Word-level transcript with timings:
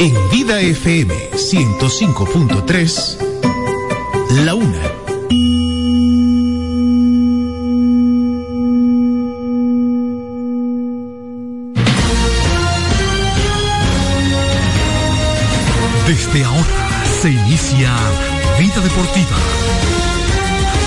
En 0.00 0.14
Vida 0.30 0.60
FM 0.60 1.12
105.3, 1.32 3.16
la 4.44 4.54
una. 4.54 4.80
Desde 16.06 16.44
ahora 16.44 17.04
se 17.04 17.30
inicia 17.30 17.92
Vida 18.60 18.80
Deportiva. 18.80 19.36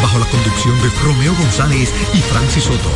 Bajo 0.02 0.20
la 0.20 0.26
conducción 0.28 0.82
de 0.82 0.90
Romeo 1.04 1.36
González 1.36 1.94
y 2.14 2.18
Francis 2.20 2.64
Soto. 2.64 2.90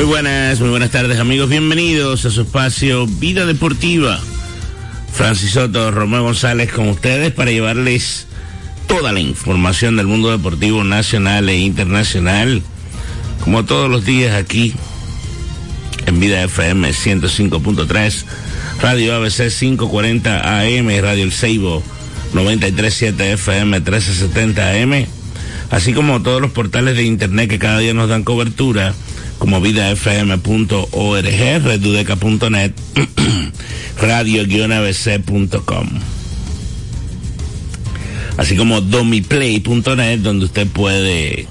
Muy 0.00 0.08
buenas, 0.08 0.58
muy 0.60 0.70
buenas 0.70 0.92
tardes 0.92 1.18
amigos, 1.18 1.50
bienvenidos 1.50 2.24
a 2.24 2.30
su 2.30 2.40
espacio 2.40 3.06
Vida 3.06 3.44
Deportiva. 3.44 4.18
Francis 5.12 5.50
Soto, 5.50 5.90
Romeo 5.90 6.22
González 6.22 6.72
con 6.72 6.88
ustedes 6.88 7.32
para 7.32 7.50
llevarles 7.50 8.26
toda 8.86 9.12
la 9.12 9.20
información 9.20 9.98
del 9.98 10.06
mundo 10.06 10.30
deportivo 10.30 10.84
nacional 10.84 11.50
e 11.50 11.58
internacional, 11.58 12.62
como 13.44 13.66
todos 13.66 13.90
los 13.90 14.06
días 14.06 14.34
aquí 14.36 14.72
en 16.06 16.18
Vida 16.18 16.44
FM 16.44 16.88
105.3, 16.88 18.24
Radio 18.80 19.16
ABC 19.16 19.50
540 19.50 20.60
AM, 20.60 20.88
Radio 21.02 21.24
El 21.24 21.32
Ceibo 21.32 21.82
937 22.32 23.32
FM 23.32 23.80
1370 23.80 24.70
AM, 24.70 25.06
así 25.70 25.92
como 25.92 26.22
todos 26.22 26.40
los 26.40 26.52
portales 26.52 26.96
de 26.96 27.02
internet 27.02 27.50
que 27.50 27.58
cada 27.58 27.80
día 27.80 27.92
nos 27.92 28.08
dan 28.08 28.24
cobertura 28.24 28.94
como 29.40 29.60
vidafm.org, 29.60 31.24
redudeca.net, 31.64 32.72
radio-abc.com. 34.00 35.88
Así 38.36 38.54
como 38.54 38.82
domiplay.net, 38.82 40.18
donde 40.18 40.44
usted 40.44 40.66
puede 40.66 41.48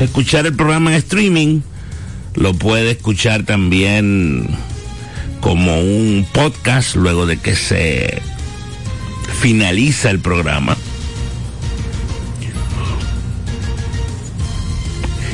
escuchar 0.00 0.46
el 0.46 0.54
programa 0.54 0.90
en 0.90 0.96
streaming, 0.96 1.60
lo 2.34 2.54
puede 2.54 2.90
escuchar 2.90 3.44
también 3.44 4.48
como 5.40 5.78
un 5.80 6.26
podcast 6.32 6.96
luego 6.96 7.24
de 7.24 7.36
que 7.36 7.54
se 7.54 8.20
finaliza 9.40 10.10
el 10.10 10.18
programa. 10.18 10.76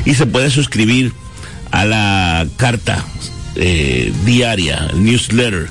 Y 0.05 0.15
se 0.15 0.25
puede 0.25 0.49
suscribir 0.49 1.13
a 1.71 1.85
la 1.85 2.47
carta 2.57 3.05
eh, 3.55 4.11
diaria, 4.25 4.89
el 4.91 5.03
newsletter, 5.03 5.69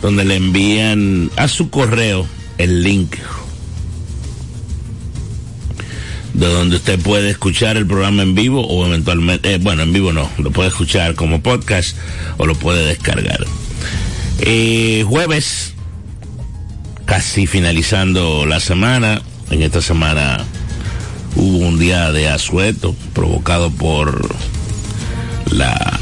donde 0.00 0.24
le 0.24 0.36
envían 0.36 1.30
a 1.36 1.48
su 1.48 1.70
correo 1.70 2.26
el 2.58 2.82
link 2.82 3.16
de 6.34 6.46
donde 6.46 6.76
usted 6.76 6.98
puede 6.98 7.30
escuchar 7.30 7.76
el 7.76 7.86
programa 7.86 8.22
en 8.22 8.34
vivo 8.34 8.66
o 8.66 8.86
eventualmente, 8.86 9.54
eh, 9.54 9.58
bueno, 9.58 9.82
en 9.82 9.92
vivo 9.92 10.12
no, 10.12 10.30
lo 10.38 10.50
puede 10.50 10.68
escuchar 10.68 11.14
como 11.14 11.42
podcast 11.42 11.96
o 12.38 12.46
lo 12.46 12.54
puede 12.54 12.86
descargar. 12.86 13.44
Eh, 14.40 15.04
jueves, 15.06 15.74
casi 17.04 17.46
finalizando 17.46 18.46
la 18.46 18.60
semana, 18.60 19.22
en 19.50 19.62
esta 19.62 19.82
semana 19.82 20.44
hubo 21.36 21.58
un 21.58 21.78
día 21.78 22.12
de 22.12 22.28
asueto 22.28 22.94
provocado 23.14 23.70
por 23.70 24.34
la 25.50 25.98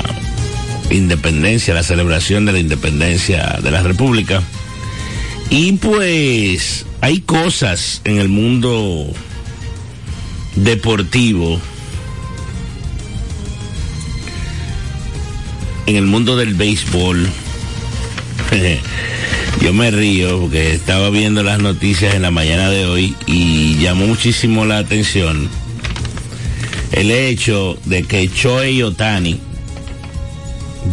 independencia, 0.91 1.75
la 1.75 1.83
celebración 1.83 2.47
de 2.47 2.53
la 2.53 2.59
independencia 2.59 3.59
de 3.63 3.71
la 3.71 3.83
República. 3.83 4.43
Y 5.51 5.73
pues 5.73 6.87
hay 7.01 7.21
cosas 7.21 8.03
en 8.05 8.19
el 8.19 8.29
mundo 8.29 9.07
deportivo, 10.57 11.61
en 15.87 15.97
el 15.97 16.07
mundo 16.07 16.37
del 16.37 16.55
béisbol. 16.55 17.29
Yo 19.61 19.75
me 19.75 19.91
río 19.91 20.41
porque 20.41 20.73
estaba 20.73 21.11
viendo 21.11 21.43
las 21.43 21.59
noticias 21.59 22.15
en 22.15 22.23
la 22.23 22.31
mañana 22.31 22.71
de 22.71 22.87
hoy 22.87 23.15
y 23.27 23.77
llamó 23.77 24.07
muchísimo 24.07 24.65
la 24.65 24.79
atención 24.79 25.49
el 26.93 27.11
hecho 27.11 27.79
de 27.85 28.03
que 28.03 28.31
Choi 28.31 28.83
Otani 28.83 29.39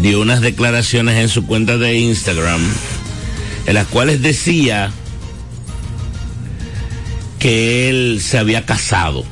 dio 0.02 0.22
unas 0.22 0.42
declaraciones 0.42 1.16
en 1.16 1.30
su 1.30 1.46
cuenta 1.46 1.78
de 1.78 1.98
Instagram 1.98 2.62
en 3.66 3.74
las 3.74 3.88
cuales 3.88 4.22
decía 4.22 4.92
que 7.40 7.90
él 7.90 8.20
se 8.22 8.38
había 8.38 8.66
casado. 8.66 9.24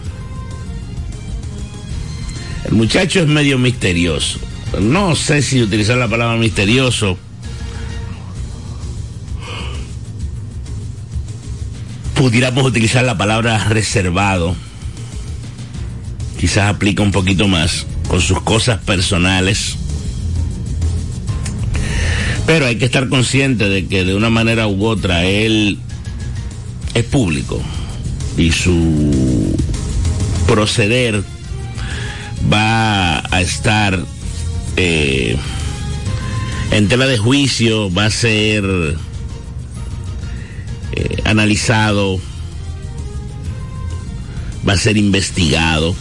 El 2.66 2.74
muchacho 2.74 3.20
es 3.20 3.28
medio 3.28 3.58
misterioso. 3.58 4.40
No 4.80 5.16
sé 5.16 5.42
si 5.42 5.62
utilizar 5.62 5.98
la 5.98 6.08
palabra 6.08 6.38
misterioso 6.38 7.18
pudiéramos 12.26 12.66
utilizar 12.66 13.04
la 13.04 13.20
palabra 13.20 13.66
reservado, 13.66 14.56
quizás 16.40 16.74
aplica 16.74 17.04
un 17.04 17.12
poquito 17.12 17.48
más 17.48 17.86
con 18.08 18.20
sus 18.20 18.42
cosas 18.42 18.80
personales. 18.80 19.76
Pero 22.48 22.66
hay 22.66 22.78
que 22.78 22.86
estar 22.86 23.10
consciente 23.10 23.70
de 23.70 23.86
que 23.86 24.06
de 24.06 24.16
una 24.16 24.32
manera 24.32 24.66
u 24.66 24.88
otra 24.88 25.24
él 25.26 25.78
es 26.96 27.04
público 27.04 27.62
y 28.40 28.52
su 28.52 29.56
proceder 30.48 31.22
va 32.52 33.20
a 33.20 33.40
estar 33.40 34.04
eh, 34.78 35.38
en 36.72 36.88
tela 36.88 37.06
de 37.06 37.20
juicio, 37.20 37.94
va 37.94 38.06
a 38.06 38.10
ser 38.10 38.64
analizado, 41.26 42.20
va 44.68 44.74
a 44.74 44.78
ser 44.78 44.98
investigado. 44.98 45.96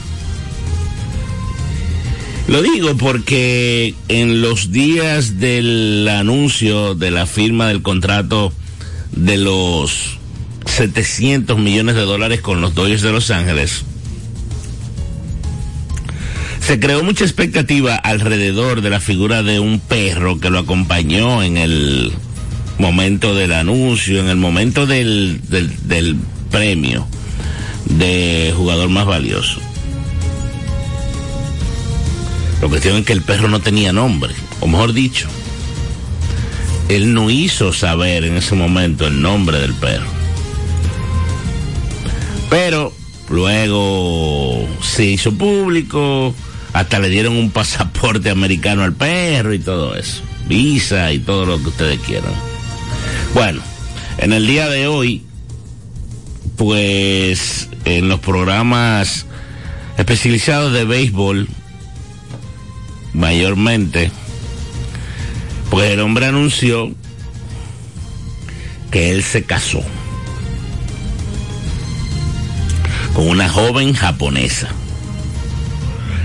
Lo 2.47 2.63
digo 2.63 2.95
porque 2.97 3.95
en 4.09 4.43
los 4.43 4.71
días 4.71 5.41
del 5.41 6.07
anuncio 6.09 6.95
de 6.95 7.11
la 7.11 7.27
firma 7.27 7.69
del 7.69 7.83
contrato 7.83 8.53
de 9.13 9.39
los 9.39 10.19
700 10.67 11.59
millones 11.59 11.95
de 11.95 12.03
dólares 12.03 12.41
con 12.41 12.61
los 12.61 12.75
Dodgers 12.75 13.03
de 13.03 13.13
Los 13.13 13.31
Ángeles, 13.31 13.85
se 16.61 16.79
creó 16.81 17.03
mucha 17.03 17.25
expectativa 17.25 17.95
alrededor 17.95 18.83
de 18.83 18.91
la 18.91 19.01
figura 19.01 19.43
de 19.43 19.59
un 19.61 19.81
perro 19.81 20.39
que 20.39 20.51
lo 20.51 20.59
acompañó 20.59 21.43
en 21.43 21.57
el 21.57 22.13
momento 22.79 23.35
del 23.35 23.53
anuncio, 23.53 24.21
en 24.21 24.29
el 24.29 24.37
momento 24.37 24.87
del, 24.87 25.41
del, 25.49 25.89
del 25.89 26.17
premio 26.51 27.07
de 27.87 28.53
jugador 28.57 28.89
más 28.89 29.07
valioso. 29.07 29.61
La 32.63 32.69
cuestión 32.69 32.97
es 32.97 33.05
que 33.05 33.13
el 33.13 33.23
perro 33.23 33.49
no 33.49 33.61
tenía 33.61 33.93
nombre, 33.93 34.35
o 34.61 34.67
mejor 34.67 34.93
dicho, 34.93 35.29
él 36.89 37.13
no 37.13 37.31
hizo 37.31 37.73
saber 37.73 38.25
en 38.25 38.37
ese 38.37 38.55
momento 38.55 39.07
el 39.07 39.21
nombre 39.21 39.59
del 39.59 39.75
perro. 39.75 40.07
Pero 42.49 42.93
luego 43.29 44.67
se 44.81 45.07
hizo 45.07 45.33
público, 45.33 46.35
hasta 46.73 46.99
le 46.99 47.09
dieron 47.09 47.37
un 47.37 47.51
pasaporte 47.51 48.31
americano 48.31 48.83
al 48.83 48.95
perro 48.95 49.53
y 49.53 49.59
todo 49.59 49.95
eso, 49.95 50.23
visa 50.49 51.13
y 51.13 51.19
todo 51.19 51.47
lo 51.47 51.59
que 51.61 51.69
ustedes 51.69 52.01
quieran. 52.01 52.54
Bueno, 53.35 53.63
en 54.19 54.33
el 54.33 54.47
día 54.47 54.69
de 54.69 54.87
hoy, 54.87 55.25
pues 56.57 57.69
en 57.85 58.09
los 58.09 58.21
programas 58.21 59.27
especializados 59.99 60.73
de 60.73 60.85
béisbol, 60.85 61.49
mayormente, 63.13 64.13
pues 65.69 65.91
el 65.91 65.99
hombre 65.99 66.27
anunció 66.27 66.95
que 68.93 69.11
él 69.11 69.25
se 69.25 69.43
casó 69.43 69.83
con 73.15 73.27
una 73.27 73.49
joven 73.49 73.95
japonesa. 73.95 74.69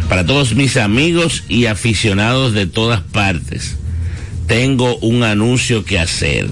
Para 0.09 0.27
todos 0.27 0.53
mis 0.53 0.77
amigos 0.77 1.43
y 1.49 1.65
aficionados 1.65 2.53
de 2.53 2.67
todas 2.67 3.01
partes, 3.01 3.77
tengo 4.45 4.97
un 4.97 5.23
anuncio 5.23 5.83
que 5.83 5.97
hacer. 5.97 6.49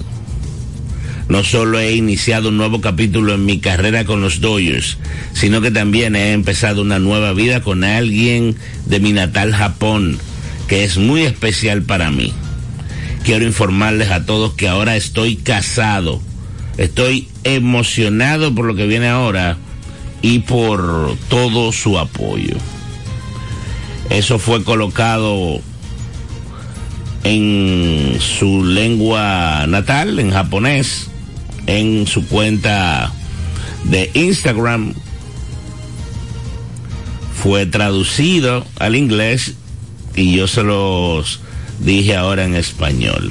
No 1.28 1.44
solo 1.44 1.78
he 1.78 1.94
iniciado 1.94 2.48
un 2.48 2.56
nuevo 2.56 2.80
capítulo 2.80 3.34
en 3.34 3.44
mi 3.44 3.58
carrera 3.58 4.06
con 4.06 4.22
los 4.22 4.40
Dodgers, 4.40 4.96
sino 5.34 5.60
que 5.60 5.70
también 5.70 6.16
he 6.16 6.32
empezado 6.32 6.80
una 6.80 6.98
nueva 6.98 7.34
vida 7.34 7.60
con 7.60 7.84
alguien 7.84 8.56
de 8.86 8.98
mi 8.98 9.12
natal 9.12 9.54
Japón, 9.54 10.18
que 10.68 10.84
es 10.84 10.96
muy 10.96 11.22
especial 11.22 11.82
para 11.82 12.10
mí. 12.10 12.32
Quiero 13.24 13.44
informarles 13.44 14.10
a 14.10 14.24
todos 14.24 14.54
que 14.54 14.68
ahora 14.68 14.96
estoy 14.96 15.36
casado. 15.36 16.22
Estoy 16.78 17.28
emocionado 17.44 18.54
por 18.54 18.64
lo 18.64 18.74
que 18.74 18.86
viene 18.86 19.08
ahora 19.08 19.58
y 20.22 20.38
por 20.40 21.14
todo 21.28 21.72
su 21.72 21.98
apoyo. 21.98 22.56
Eso 24.08 24.38
fue 24.38 24.64
colocado 24.64 25.60
en 27.24 28.16
su 28.18 28.64
lengua 28.64 29.66
natal, 29.68 30.18
en 30.18 30.30
japonés, 30.30 31.10
en 31.68 32.06
su 32.06 32.26
cuenta 32.26 33.12
de 33.84 34.10
Instagram. 34.14 34.94
Fue 37.40 37.66
traducido 37.66 38.66
al 38.80 38.96
inglés 38.96 39.54
y 40.16 40.34
yo 40.34 40.48
se 40.48 40.64
los 40.64 41.40
dije 41.78 42.16
ahora 42.16 42.44
en 42.44 42.56
español. 42.56 43.30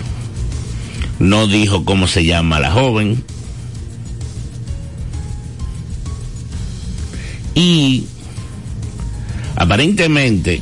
No 1.19 1.47
dijo 1.47 1.83
cómo 1.83 2.07
se 2.07 2.23
llama 2.23 2.59
la 2.59 2.71
joven. 2.71 3.23
Y 7.55 8.05
aparentemente, 9.55 10.61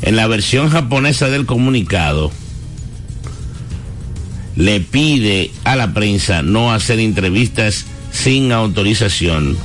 en 0.00 0.16
la 0.16 0.26
versión 0.26 0.70
japonesa 0.70 1.28
del 1.28 1.44
comunicado, 1.44 2.32
le 4.56 4.80
pide 4.80 5.50
a 5.64 5.76
la 5.76 5.94
prensa 5.94 6.42
no 6.42 6.72
hacer 6.72 6.98
entrevistas 7.00 7.86
sin 8.10 8.52
autorización 8.52 9.56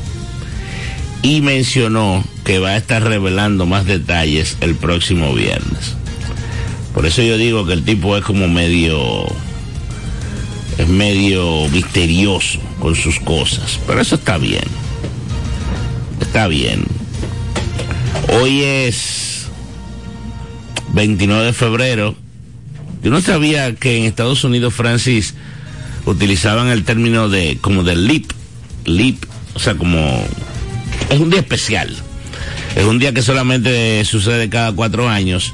y 1.21 1.41
mencionó 1.41 2.23
que 2.45 2.59
va 2.59 2.69
a 2.69 2.77
estar 2.77 3.03
revelando 3.03 3.65
más 3.65 3.85
detalles 3.85 4.57
el 4.61 4.75
próximo 4.75 5.33
viernes. 5.33 5.95
Por 6.93 7.05
eso 7.05 7.21
yo 7.21 7.37
digo 7.37 7.65
que 7.65 7.73
el 7.73 7.83
tipo 7.83 8.15
es 8.17 8.23
como 8.23 8.47
medio 8.47 9.25
es 10.77 10.87
medio 10.87 11.67
misterioso 11.69 12.59
con 12.79 12.95
sus 12.95 13.19
cosas, 13.19 13.79
pero 13.87 13.99
eso 13.99 14.15
está 14.15 14.37
bien. 14.37 14.63
Está 16.21 16.47
bien. 16.47 16.85
Hoy 18.39 18.63
es 18.63 19.47
29 20.93 21.45
de 21.45 21.53
febrero 21.53 22.15
yo 23.07 23.11
no 23.11 23.21
sabía 23.21 23.73
que 23.73 23.95
en 23.95 24.03
Estados 24.03 24.43
Unidos, 24.43 24.73
Francis, 24.73 25.33
utilizaban 26.03 26.67
el 26.67 26.83
término 26.83 27.29
de 27.29 27.57
como 27.61 27.83
de 27.83 27.95
leap, 27.95 28.25
leap, 28.83 29.15
o 29.53 29.59
sea, 29.59 29.75
como 29.75 30.25
es 31.09 31.17
un 31.17 31.29
día 31.29 31.39
especial. 31.39 31.95
Es 32.75 32.83
un 32.83 32.99
día 32.99 33.13
que 33.13 33.21
solamente 33.21 34.03
sucede 34.03 34.49
cada 34.49 34.73
cuatro 34.73 35.07
años. 35.07 35.53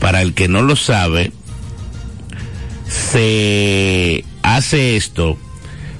Para 0.00 0.22
el 0.22 0.32
que 0.32 0.48
no 0.48 0.62
lo 0.62 0.74
sabe, 0.74 1.32
se 2.88 4.24
hace 4.40 4.96
esto 4.96 5.36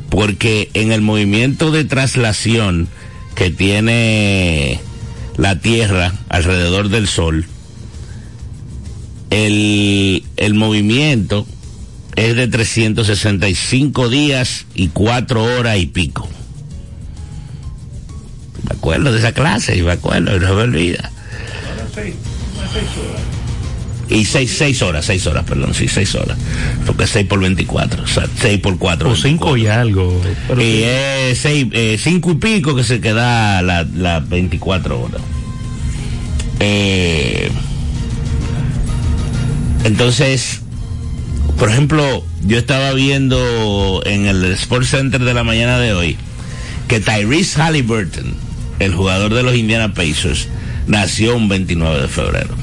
porque 0.09 0.71
en 0.73 0.93
el 0.93 1.03
movimiento 1.03 1.73
de 1.73 1.85
traslación 1.85 2.89
que 3.35 3.51
tiene 3.51 4.81
la 5.37 5.61
Tierra 5.61 6.15
alrededor 6.31 6.89
del 6.89 7.07
Sol, 7.07 7.45
el, 9.31 10.25
el 10.37 10.55
movimiento 10.55 11.47
es 12.17 12.35
de 12.35 12.49
365 12.49 14.09
días 14.09 14.67
y 14.75 14.89
4 14.89 15.43
horas 15.43 15.79
y 15.79 15.87
pico. 15.87 16.29
Me 18.69 18.77
acuerdo 18.77 19.13
de 19.13 19.19
esa 19.19 19.33
clase 19.33 19.77
y 19.77 19.83
me 19.83 19.93
acuerdo 19.93 20.37
y 20.37 20.41
no 20.41 20.55
me 20.55 20.63
olvida. 20.63 21.11
Y 24.11 24.25
6 24.25 24.51
seis, 24.57 24.83
horas, 24.83 25.05
6 25.05 25.27
horas, 25.27 25.45
perdón, 25.45 25.75
sí, 25.75 25.87
6 25.87 26.15
horas. 26.15 26.39
Porque 26.87 27.07
6 27.07 27.27
por 27.27 27.41
24, 27.41 28.03
o 28.03 28.07
sea, 28.07 28.27
6 28.41 28.61
por 28.61 28.79
4. 28.79 29.11
O 29.11 29.17
5 29.17 29.57
y 29.59 29.67
algo. 29.67 30.21
Pero 30.49 30.63
y 30.63 30.83
es 30.83 31.43
5 31.43 31.71
eh, 31.75 31.99
y 32.03 32.35
pico 32.37 32.75
que 32.75 32.85
se 32.85 33.01
queda 33.01 33.61
las 33.63 33.91
la 33.91 34.21
24 34.21 35.01
horas. 35.01 35.21
Eh, 36.61 37.51
entonces, 39.89 40.61
por 41.59 41.71
ejemplo, 41.71 42.23
yo 42.45 42.59
estaba 42.59 42.93
viendo 42.93 44.03
en 44.05 44.27
el 44.27 44.45
Sports 44.53 44.91
Center 44.91 45.25
de 45.25 45.33
la 45.33 45.45
mañana 45.45 45.79
de 45.79 45.95
hoy 45.95 46.19
que 46.89 47.01
Tyrese 47.01 47.59
Halliburton, 47.59 48.35
el 48.81 48.95
jugador 48.95 49.33
de 49.33 49.43
los 49.43 49.55
Indiana 49.57 49.95
Pacers, 49.95 50.49
nació 50.89 51.35
un 51.35 51.49
29 51.49 52.03
de 52.03 52.09
febrero. 52.09 52.55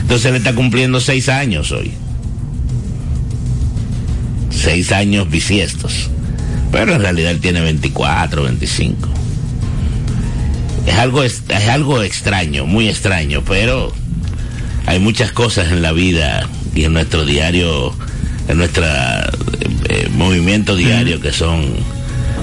Entonces 0.00 0.26
él 0.26 0.34
está 0.34 0.56
cumpliendo 0.56 0.98
seis 0.98 1.28
años 1.28 1.70
hoy. 1.70 1.92
Seis 4.50 4.90
años 4.90 5.30
bisiestos. 5.30 6.10
Pero 6.72 6.96
en 6.96 7.00
realidad 7.00 7.30
él 7.30 7.38
tiene 7.38 7.60
24, 7.60 8.42
25. 8.42 9.08
Es 10.88 10.94
algo, 10.96 11.22
es 11.22 11.68
algo 11.68 12.02
extraño, 12.02 12.66
muy 12.66 12.88
extraño, 12.88 13.44
pero 13.46 13.92
hay 14.90 14.98
muchas 14.98 15.30
cosas 15.30 15.70
en 15.70 15.82
la 15.82 15.92
vida 15.92 16.48
y 16.74 16.82
en 16.82 16.92
nuestro 16.94 17.24
diario, 17.24 17.94
en 18.48 18.58
nuestro 18.58 18.84
eh, 19.88 20.08
movimiento 20.10 20.74
diario 20.74 21.20
que 21.20 21.32
son 21.32 21.64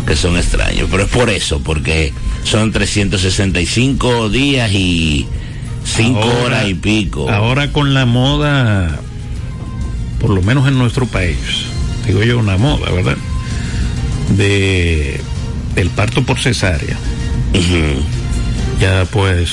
que 0.08 0.16
son 0.16 0.38
extraños. 0.38 0.88
Pero 0.90 1.04
es 1.04 1.10
por 1.10 1.30
eso, 1.30 1.60
porque 1.60 2.14
son 2.46 2.72
365 2.72 4.30
días 4.30 4.72
y 4.72 5.28
5 5.84 6.20
horas 6.46 6.70
y 6.70 6.74
pico. 6.74 7.30
Ahora 7.30 7.74
con 7.74 7.94
la 7.94 8.06
moda, 8.06 8.98
por 10.22 10.30
lo 10.30 10.42
menos 10.42 10.70
en 10.70 10.78
nuestro 10.78 11.06
país, 11.06 11.38
digo 12.06 12.24
yo 12.24 12.40
una 12.40 12.56
moda, 12.56 12.90
¿verdad? 12.92 13.18
De 14.38 15.20
el 15.76 15.90
parto 15.90 16.24
por 16.24 16.40
cesárea. 16.40 16.96
Ya 18.80 19.04
pues, 19.12 19.52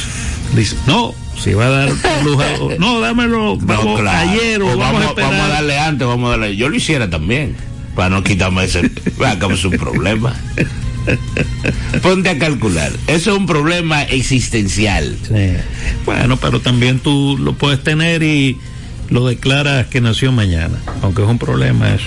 dice, 0.55 0.77
no, 0.87 1.13
si 1.38 1.55
va 1.55 1.67
a 1.67 1.71
dar 1.71 1.93
lujo, 2.25 2.71
no, 2.79 3.00
dámelo, 3.00 3.57
vamos 3.59 4.00
ayer 4.00 4.62
o 4.62 4.67
pues 4.67 4.79
vamos, 4.79 5.05
a 5.05 5.12
vamos, 5.12 5.41
a 5.41 5.49
darle 5.49 5.79
antes, 5.79 6.07
vamos 6.07 6.29
a 6.29 6.31
darle. 6.33 6.57
Yo 6.57 6.69
lo 6.69 6.76
hiciera 6.76 7.11
también, 7.11 7.57
para 7.95 8.11
no 8.11 8.23
quitarme 8.23 8.64
ese, 8.64 8.81
es 8.81 9.64
un 9.64 9.73
problema. 9.73 10.35
Ponte 12.03 12.31
a 12.31 12.38
calcular, 12.38 12.91
eso 13.09 13.33
es 13.33 13.38
un 13.38 13.47
problema 13.47 14.03
existencial. 14.05 15.17
Bueno, 16.07 16.38
pero 16.38 16.61
también 16.61 16.99
tú 16.99 17.37
lo 17.38 17.55
puedes 17.55 17.83
tener 17.83 18.23
y 18.23 18.59
lo 19.11 19.26
declaras 19.26 19.87
que 19.87 20.00
nació 20.00 20.33
mañana, 20.33 20.79
aunque 21.03 21.23
es 21.23 21.29
un 21.29 21.38
problema 21.38 21.95
eso. 21.95 22.07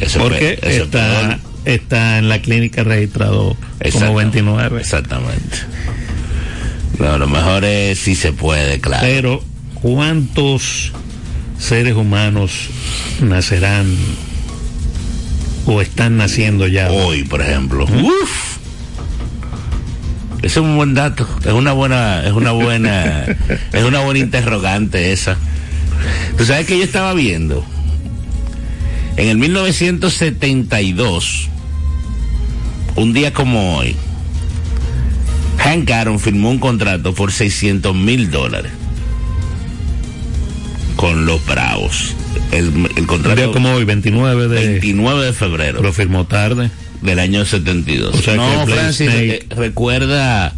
eso 0.00 0.20
Porque 0.20 0.58
está, 0.62 1.38
está 1.64 2.18
en 2.18 2.28
la 2.28 2.40
clínica 2.40 2.82
registrado 2.82 3.56
como 3.92 4.14
29. 4.14 4.80
Exactamente. 4.80 5.58
Lo 6.98 7.26
mejor 7.26 7.64
es 7.64 7.98
si 7.98 8.14
se 8.14 8.32
puede, 8.32 8.80
claro. 8.80 9.02
Pero, 9.02 9.44
¿cuántos 9.74 10.92
seres 11.58 11.94
humanos 11.94 12.52
nacerán 13.20 13.94
o 15.66 15.80
están 15.80 16.16
naciendo 16.16 16.66
ya? 16.66 16.90
Hoy, 16.90 17.24
por 17.24 17.40
ejemplo. 17.40 17.84
Uf. 17.84 18.58
Ese 20.38 20.46
es 20.46 20.64
un 20.64 20.76
buen 20.76 20.94
dato. 20.94 21.26
Es 21.44 21.52
una 21.52 21.72
buena, 21.72 22.24
es 22.24 22.32
una 22.32 22.52
buena, 22.52 23.24
es 23.72 23.84
una 23.84 24.00
buena 24.00 24.20
interrogante 24.20 25.12
esa. 25.12 25.36
Tú 26.36 26.44
sabes 26.44 26.66
que 26.66 26.78
yo 26.78 26.84
estaba 26.84 27.12
viendo 27.14 27.64
en 29.16 29.28
el 29.28 29.36
1972, 29.36 31.48
un 32.96 33.12
día 33.12 33.34
como 33.34 33.76
hoy, 33.76 33.96
Hank 35.70 35.88
Aaron 35.88 36.18
firmó 36.18 36.50
un 36.50 36.58
contrato 36.58 37.14
por 37.14 37.30
600 37.30 37.94
mil 37.94 38.28
dólares 38.28 38.72
con 40.96 41.26
los 41.26 41.46
Bravos. 41.46 42.16
El, 42.50 42.90
el 42.96 43.06
contrato. 43.06 43.52
como 43.52 43.70
hoy, 43.74 43.84
29 43.84 44.48
de. 44.48 44.66
29 44.66 45.26
de 45.26 45.32
febrero. 45.32 45.80
Lo 45.80 45.92
firmó 45.92 46.26
tarde. 46.26 46.72
Del 47.02 47.20
año 47.20 47.44
72. 47.44 48.16
O 48.16 48.20
sea 48.20 48.34
no, 48.34 48.66
Francis, 48.66 49.08
eh, 49.12 49.46
recuerda. 49.50 50.52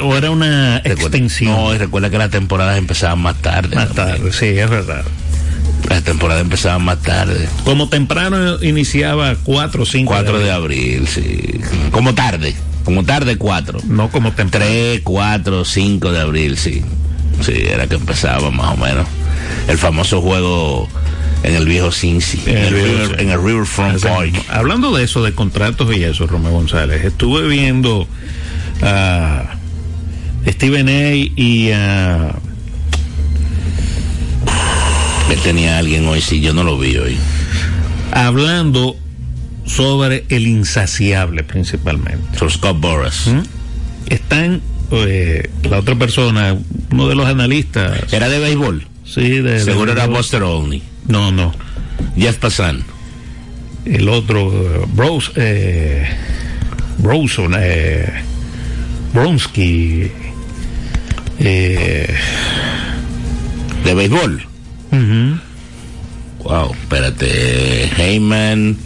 O 0.00 0.16
era 0.16 0.30
una 0.30 0.78
extensión. 0.78 1.52
No, 1.52 1.74
y 1.74 1.78
recuerda 1.78 2.08
que 2.08 2.16
las 2.16 2.30
temporadas 2.30 2.78
empezaban 2.78 3.18
más 3.18 3.36
tarde. 3.42 3.76
Más 3.76 3.92
tarde, 3.92 4.32
sí, 4.32 4.46
es 4.46 4.70
verdad. 4.70 5.04
Las 5.90 6.02
temporadas 6.02 6.42
empezaban 6.42 6.82
más 6.82 7.02
tarde. 7.02 7.46
Como 7.64 7.90
temprano 7.90 8.62
iniciaba 8.62 9.36
4 9.44 9.82
o 9.82 9.86
5 9.86 10.10
4 10.10 10.38
de 10.38 10.50
abril, 10.50 11.06
sí. 11.08 11.60
Como 11.90 12.14
tarde. 12.14 12.54
Como 12.90 13.04
tarde 13.04 13.38
4. 13.38 13.82
No 13.86 14.10
como 14.10 14.32
temprano. 14.32 14.66
3, 14.66 15.02
4, 15.04 15.64
5 15.64 16.10
de 16.10 16.20
abril, 16.20 16.58
sí. 16.58 16.82
Sí, 17.40 17.52
era 17.54 17.86
que 17.86 17.94
empezaba 17.94 18.50
más 18.50 18.74
o 18.74 18.76
menos. 18.76 19.06
el 19.68 19.78
famoso 19.78 20.20
juego 20.20 20.88
en 21.44 21.54
el 21.54 21.66
viejo 21.66 21.92
Cincy, 21.92 22.42
en, 22.46 22.58
el, 22.58 22.74
River, 22.74 23.20
en 23.20 23.30
el 23.30 23.40
Riverfront 23.40 24.02
Park. 24.02 24.44
Hablando 24.48 24.92
de 24.92 25.04
eso, 25.04 25.22
de 25.22 25.32
contratos 25.32 25.94
y 25.96 26.02
eso, 26.02 26.26
Romeo 26.26 26.50
González, 26.50 27.04
estuve 27.04 27.46
viendo 27.46 28.08
a 28.82 29.54
Steven 30.48 30.88
A. 30.88 31.14
y 31.14 31.70
a. 31.70 32.34
Él 35.30 35.38
tenía 35.44 35.78
alguien 35.78 36.08
hoy, 36.08 36.20
sí, 36.20 36.40
yo 36.40 36.52
no 36.52 36.64
lo 36.64 36.76
vi 36.76 36.96
hoy. 36.96 37.16
Hablando 38.10 38.96
sobre 39.74 40.24
el 40.28 40.46
insaciable 40.46 41.44
principalmente. 41.44 42.38
Sobre 42.38 42.52
Scott 42.52 42.80
Boras. 42.80 43.26
¿Mm? 43.28 43.40
Están, 44.12 44.60
eh, 44.90 45.48
la 45.62 45.78
otra 45.78 45.94
persona, 45.94 46.56
uno 46.90 47.08
de 47.08 47.14
los 47.14 47.26
analistas. 47.26 48.12
¿Era 48.12 48.28
de 48.28 48.40
béisbol? 48.40 48.86
Sí, 49.04 49.40
de. 49.40 49.60
Seguro 49.60 49.92
era 49.92 50.06
Buster 50.06 50.42
Olney. 50.42 50.82
No, 51.06 51.30
no. 51.30 51.52
Jeff 52.16 52.36
Passan. 52.36 52.84
El 53.84 54.08
otro, 54.08 54.86
Bros, 54.92 55.32
eh, 55.36 56.06
Broson, 56.98 57.54
eh, 57.58 58.22
Bronsky. 59.14 60.10
Eh, 61.38 62.14
¿De 63.84 63.94
béisbol? 63.94 64.46
uh 64.92 65.38
Wow, 66.42 66.72
espérate. 66.72 67.90
Heyman, 67.96 68.76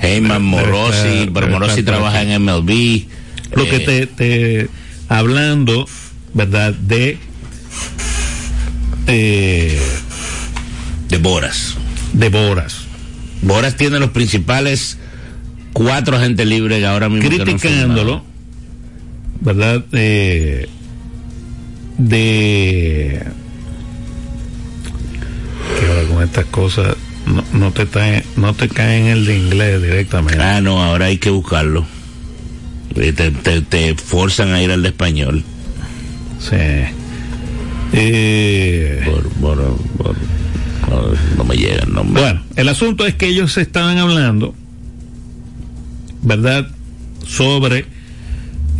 Heyman, 0.00 0.42
Morosi, 0.42 1.30
pero 1.32 1.48
Morosi 1.48 1.82
trabaja 1.82 2.22
en 2.22 2.42
MLB. 2.42 3.04
Lo 3.52 3.68
que 3.68 3.80
te, 3.80 4.06
te 4.06 4.68
hablando, 5.08 5.86
¿verdad? 6.32 6.74
De 6.74 7.18
eh, 9.06 9.80
de 11.08 11.18
Boras. 11.18 11.76
de 12.12 12.28
Boras. 12.28 12.84
Boras 13.42 13.76
tiene 13.76 13.98
los 14.00 14.10
principales 14.10 14.98
cuatro 15.72 16.16
agentes 16.16 16.46
libres 16.46 16.78
que 16.78 16.86
ahora 16.86 17.08
mismo 17.08 17.28
no 17.28 17.44
criticándolo, 17.44 18.24
¿verdad? 19.40 19.84
Eh, 19.92 20.68
de 21.98 23.22
que 25.78 25.86
ahora 25.86 26.02
con 26.08 26.22
estas 26.22 26.44
cosas 26.46 26.96
no, 27.26 27.44
no 27.52 27.72
te 27.72 27.86
traen- 27.86 28.24
no 28.36 28.54
te 28.54 28.68
caen 28.68 29.06
el 29.06 29.24
de 29.26 29.36
inglés 29.38 29.82
directamente. 29.82 30.42
Ah, 30.42 30.60
no, 30.60 30.82
ahora 30.82 31.06
hay 31.06 31.18
que 31.18 31.30
buscarlo. 31.30 31.86
Eh, 32.96 33.12
Te, 33.12 33.30
te, 33.32 33.60
te 33.62 33.94
forzan 33.96 34.52
a 34.52 34.62
ir 34.62 34.70
al 34.70 34.82
de 34.82 34.88
español. 34.88 35.42
Sí. 36.38 36.56
Eh, 37.92 39.02
Por, 39.04 39.28
por- 39.30 39.76
por- 39.96 40.16
por- 40.88 41.16
no 41.36 41.44
me 41.44 41.56
llega 41.56 41.82
el 41.84 41.92
nombre. 41.92 42.22
Bueno, 42.22 42.42
el 42.56 42.68
asunto 42.68 43.06
es 43.06 43.14
que 43.14 43.26
ellos 43.26 43.56
estaban 43.56 43.98
hablando, 43.98 44.54
¿verdad? 46.22 46.68
Sobre 47.26 47.86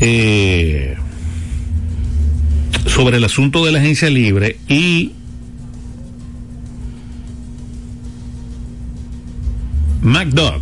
eh, 0.00 0.96
sobre 2.86 3.16
el 3.16 3.24
asunto 3.24 3.64
de 3.64 3.72
la 3.72 3.78
agencia 3.78 4.10
libre 4.10 4.58
y 4.68 5.12
MacDog. 10.04 10.60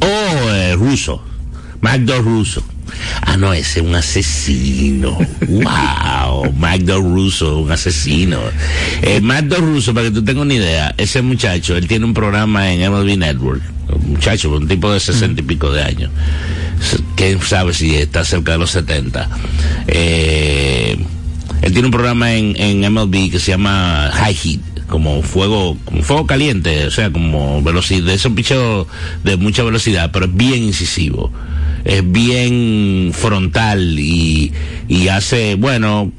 Oh, 0.00 0.50
eh, 0.50 0.74
ruso. 0.76 1.20
Magdo 1.80 2.22
Russo. 2.22 2.62
Ah, 3.22 3.36
no, 3.36 3.52
ese 3.52 3.80
es 3.80 3.86
un 3.86 3.94
asesino. 3.94 5.18
wow. 5.48 6.52
Magdo 6.52 7.00
Russo, 7.00 7.58
un 7.58 7.72
asesino. 7.72 8.38
Eh, 9.02 9.20
Magdo 9.20 9.56
Russo, 9.56 9.92
para 9.92 10.06
que 10.06 10.12
tú 10.12 10.24
tengas 10.24 10.42
una 10.42 10.54
idea, 10.54 10.94
ese 10.96 11.22
muchacho, 11.22 11.76
él 11.76 11.88
tiene 11.88 12.04
un 12.04 12.14
programa 12.14 12.72
en 12.72 12.88
MLB 12.90 13.18
Network. 13.18 13.62
Un 13.88 14.12
muchacho, 14.12 14.50
un 14.50 14.68
tipo 14.68 14.92
de 14.92 15.00
sesenta 15.00 15.40
y 15.40 15.44
pico 15.44 15.72
de 15.72 15.82
años. 15.82 16.10
Quién 17.16 17.40
sabe 17.42 17.74
si 17.74 17.96
está 17.96 18.24
cerca 18.24 18.52
de 18.52 18.58
los 18.58 18.70
70. 18.70 19.28
Eh, 19.88 20.96
él 21.62 21.72
tiene 21.72 21.86
un 21.86 21.92
programa 21.92 22.32
en, 22.34 22.54
en 22.56 22.92
MLB 22.92 23.30
que 23.30 23.40
se 23.40 23.50
llama 23.52 24.10
High 24.12 24.34
Heat 24.34 24.75
como 24.88 25.22
fuego, 25.22 25.76
como 25.84 26.02
fuego 26.02 26.26
caliente, 26.26 26.86
o 26.86 26.90
sea, 26.90 27.10
como 27.10 27.62
velocidad, 27.62 28.08
es 28.10 28.24
un 28.24 28.34
picheo 28.34 28.86
de 29.24 29.36
mucha 29.36 29.62
velocidad, 29.62 30.10
pero 30.12 30.26
es 30.26 30.34
bien 30.34 30.62
incisivo, 30.62 31.32
es 31.84 32.10
bien 32.10 33.10
frontal 33.12 33.98
y, 33.98 34.52
y 34.88 35.08
hace, 35.08 35.56
bueno, 35.56 36.12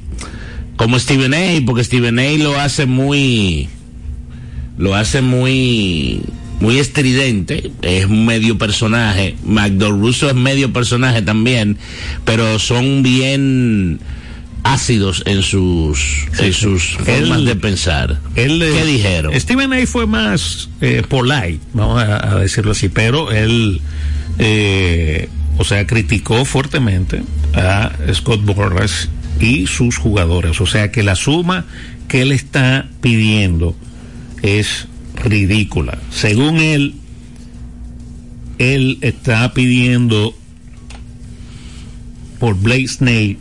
como 0.76 0.98
Steven 0.98 1.34
A, 1.34 1.66
porque 1.66 1.84
Steven 1.84 2.18
A 2.18 2.30
lo 2.38 2.58
hace 2.58 2.86
muy, 2.86 3.68
lo 4.76 4.94
hace 4.94 5.22
muy, 5.22 6.20
muy 6.60 6.78
estridente, 6.78 7.72
es 7.82 8.04
un 8.04 8.26
medio 8.26 8.58
personaje, 8.58 9.36
McDowell 9.44 10.00
Russo 10.00 10.28
es 10.28 10.34
medio 10.34 10.72
personaje 10.72 11.22
también, 11.22 11.78
pero 12.24 12.58
son 12.58 13.02
bien 13.02 13.98
ácidos 14.72 15.22
en 15.26 15.42
sus, 15.42 16.26
en 16.38 16.52
sus 16.52 16.96
formas 16.96 17.38
Él- 17.38 17.44
de 17.46 17.56
pensar. 17.56 18.20
Él, 18.34 18.60
eh, 18.62 18.72
¿Qué 18.76 18.84
dijeron? 18.84 19.40
Stephen 19.40 19.72
A. 19.72 19.86
fue 19.86 20.06
más 20.06 20.68
eh, 20.80 21.02
polite, 21.08 21.60
vamos 21.72 22.02
a, 22.02 22.32
a 22.32 22.38
decirlo 22.40 22.72
así, 22.72 22.88
pero 22.88 23.30
él, 23.32 23.80
eh, 24.38 25.28
o 25.56 25.64
sea, 25.64 25.86
criticó 25.86 26.44
fuertemente 26.44 27.22
a 27.54 27.92
Scott 28.12 28.44
Boras 28.44 29.08
y 29.40 29.66
sus 29.66 29.96
jugadores. 29.96 30.60
O 30.60 30.66
sea, 30.66 30.90
que 30.90 31.02
la 31.02 31.14
suma 31.16 31.64
que 32.08 32.22
él 32.22 32.32
está 32.32 32.88
pidiendo 33.00 33.74
es 34.42 34.86
ridícula. 35.16 35.98
Según 36.10 36.58
él, 36.58 36.94
él 38.58 38.98
está 39.00 39.52
pidiendo 39.54 40.34
por 42.38 42.54
Blake 42.60 42.88
Snake. 42.88 43.38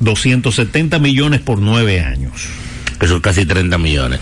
270 0.00 0.98
millones 0.98 1.40
por 1.40 1.58
nueve 1.60 2.00
años. 2.00 2.32
Eso 3.00 3.16
es 3.16 3.22
casi 3.22 3.44
30 3.46 3.78
millones. 3.78 4.20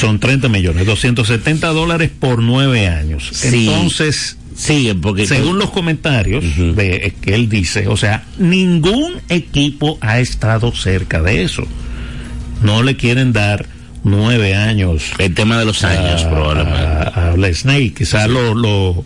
Son 0.00 0.18
30 0.18 0.48
millones, 0.48 0.86
270 0.86 1.68
dólares 1.68 2.10
por 2.18 2.42
nueve 2.42 2.88
años. 2.88 3.28
Sí. 3.32 3.68
Entonces, 3.68 4.38
porque 5.00 5.26
según 5.26 5.58
los 5.58 5.70
comentarios 5.70 6.44
de, 6.56 6.96
eh, 6.96 7.14
que 7.20 7.34
él 7.34 7.48
dice, 7.48 7.86
o 7.86 7.96
sea, 7.96 8.24
ningún 8.38 9.14
equipo 9.28 9.98
ha 10.00 10.20
estado 10.20 10.72
cerca 10.74 11.22
de 11.22 11.42
eso. 11.44 11.64
No 12.62 12.82
le 12.82 12.96
quieren 12.96 13.32
dar 13.32 13.66
nueve 14.04 14.54
años 14.56 15.04
el 15.18 15.34
tema 15.34 15.58
de 15.58 15.64
los 15.64 15.84
años, 15.84 16.24
a, 16.24 16.30
probablemente. 16.30 16.78
a, 16.82 17.54
Snake. 17.54 17.94
Quizás 17.98 18.28
lo, 18.28 18.54
lo, 18.54 19.04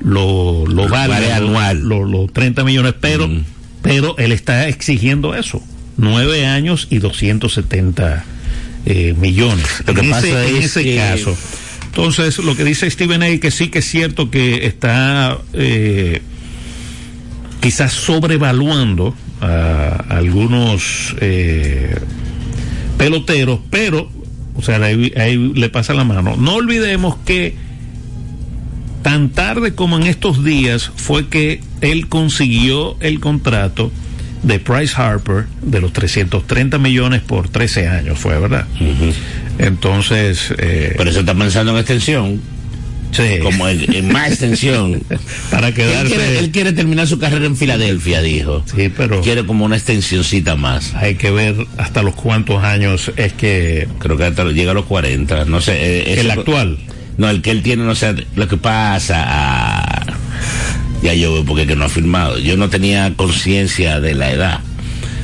lo, 0.00 0.64
lo 0.66 0.88
vale, 0.88 1.32
anual. 1.32 1.80
lo- 1.80 2.04
Los 2.04 2.32
30 2.32 2.64
millones, 2.64 2.94
pero. 3.00 3.28
Pero 3.82 4.16
él 4.18 4.32
está 4.32 4.68
exigiendo 4.68 5.34
eso. 5.34 5.62
Nueve 5.96 6.46
años 6.46 6.86
y 6.90 6.98
270 6.98 8.24
eh, 8.86 9.14
millones. 9.18 9.66
Lo 9.86 9.94
que 9.94 10.00
en 10.00 10.10
pasa 10.10 10.26
ese, 10.26 10.48
en 10.48 10.56
es 10.56 10.64
ese 10.64 10.84
que- 10.84 10.96
caso. 10.96 11.36
Entonces, 11.86 12.38
lo 12.38 12.56
que 12.56 12.64
dice 12.64 12.90
Stephen 12.90 13.22
A. 13.22 13.26
que 13.38 13.50
sí 13.50 13.68
que 13.68 13.80
es 13.80 13.84
cierto 13.90 14.30
que 14.30 14.66
está 14.66 15.36
eh, 15.52 16.22
quizás 17.60 17.92
sobrevaluando 17.92 19.14
a 19.42 20.04
algunos 20.08 21.14
eh, 21.20 21.94
peloteros, 22.96 23.60
pero, 23.70 24.10
o 24.54 24.62
sea, 24.62 24.76
ahí, 24.82 25.12
ahí 25.16 25.36
le 25.54 25.68
pasa 25.68 25.92
la 25.94 26.04
mano. 26.04 26.36
No 26.36 26.54
olvidemos 26.54 27.16
que 27.26 27.56
tan 29.02 29.30
tarde 29.30 29.74
como 29.74 29.96
en 29.96 30.04
estos 30.06 30.44
días 30.44 30.90
fue 30.96 31.28
que 31.28 31.60
él 31.80 32.08
consiguió 32.08 32.96
el 33.00 33.20
contrato 33.20 33.92
de 34.42 34.58
Price 34.58 34.94
Harper 34.96 35.46
de 35.62 35.80
los 35.80 35.92
330 35.92 36.78
millones 36.78 37.20
por 37.22 37.48
13 37.48 37.86
años, 37.88 38.18
fue 38.18 38.38
verdad. 38.40 38.66
Entonces, 39.58 40.52
eh, 40.58 40.94
Pero 40.96 41.10
eso 41.10 41.20
está 41.20 41.34
pensando 41.34 41.72
en 41.72 41.78
extensión, 41.78 42.40
sí, 43.12 43.38
como 43.42 43.68
en, 43.68 43.94
en 43.94 44.12
más 44.12 44.28
extensión. 44.30 45.02
para 45.50 45.68
Él 45.68 45.74
quedarse. 45.74 46.14
quiere, 46.14 46.38
él 46.38 46.50
quiere 46.50 46.72
terminar 46.72 47.06
su 47.06 47.18
carrera 47.18 47.44
en 47.46 47.56
Filadelfia, 47.56 48.20
dijo. 48.22 48.64
Sí, 48.74 48.90
pero 48.96 49.20
Quiere 49.20 49.44
como 49.46 49.64
una 49.64 49.76
extensioncita 49.76 50.56
más. 50.56 50.94
hay 50.94 51.14
que 51.16 51.30
ver 51.30 51.54
hasta 51.78 52.02
los 52.02 52.14
cuantos 52.14 52.64
años 52.64 53.12
es 53.16 53.32
que 53.34 53.86
Creo 53.98 54.16
que 54.16 54.24
hasta 54.24 54.44
llega 54.46 54.72
a 54.72 54.74
los 54.74 54.86
40. 54.86 55.44
No 55.44 55.60
sé. 55.60 55.74
eh, 55.74 56.20
el 56.20 56.30
actual. 56.30 56.78
No, 57.18 57.28
el 57.28 57.42
que 57.42 57.50
él 57.50 57.62
tiene, 57.62 57.84
no 57.84 57.94
sé, 57.94 58.26
lo 58.36 58.48
que 58.48 58.56
pasa. 58.56 59.24
ah, 59.26 60.02
ya 61.02 61.14
yo 61.14 61.32
veo 61.32 61.44
porque 61.44 61.66
que 61.66 61.76
no 61.76 61.84
ha 61.84 61.88
firmado. 61.88 62.38
Yo 62.38 62.56
no 62.56 62.68
tenía 62.70 63.12
conciencia 63.16 64.00
de 64.00 64.14
la 64.14 64.30
edad. 64.30 64.60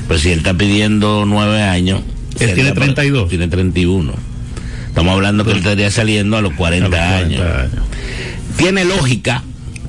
Pero 0.06 0.18
si 0.20 0.30
él 0.30 0.38
está 0.38 0.54
pidiendo 0.54 1.24
nueve 1.26 1.62
años. 1.62 2.00
Él 2.40 2.54
tiene 2.54 2.70
para- 2.72 2.86
32. 2.86 3.28
Tiene 3.28 3.48
31. 3.48 4.12
Estamos 4.88 5.12
hablando 5.14 5.44
que 5.44 5.52
él 5.52 5.58
estaría 5.58 5.90
saliendo 5.90 6.36
a 6.36 6.40
los 6.42 6.54
40, 6.54 6.86
a 6.86 6.90
los 6.90 6.98
40 6.98 7.44
años. 7.44 7.72
años. 7.72 7.84
Tiene 8.56 8.84
lógica. 8.84 9.42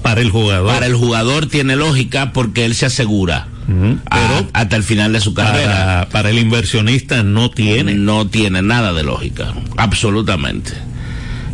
Para 0.04 0.22
el 0.22 0.30
jugador. 0.30 0.72
Para 0.74 0.86
el 0.86 0.94
jugador 0.96 1.48
tiene 1.48 1.76
lógica 1.76 2.32
porque 2.34 2.66
él 2.66 2.76
se 2.76 2.86
asegura. 2.86 3.48
pero 3.68 4.48
hasta 4.54 4.76
el 4.76 4.84
final 4.84 5.14
de 5.14 5.20
su 5.22 5.34
carrera. 5.34 5.72
Para, 5.72 6.10
para, 6.10 6.30
el 6.32 6.38
inversionista 6.40 7.24
no 7.24 7.50
tiene. 7.52 7.94
No 7.96 8.28
tiene 8.28 8.62
nada 8.62 8.94
de 8.94 9.04
lógica, 9.04 9.54
absolutamente. 9.78 10.72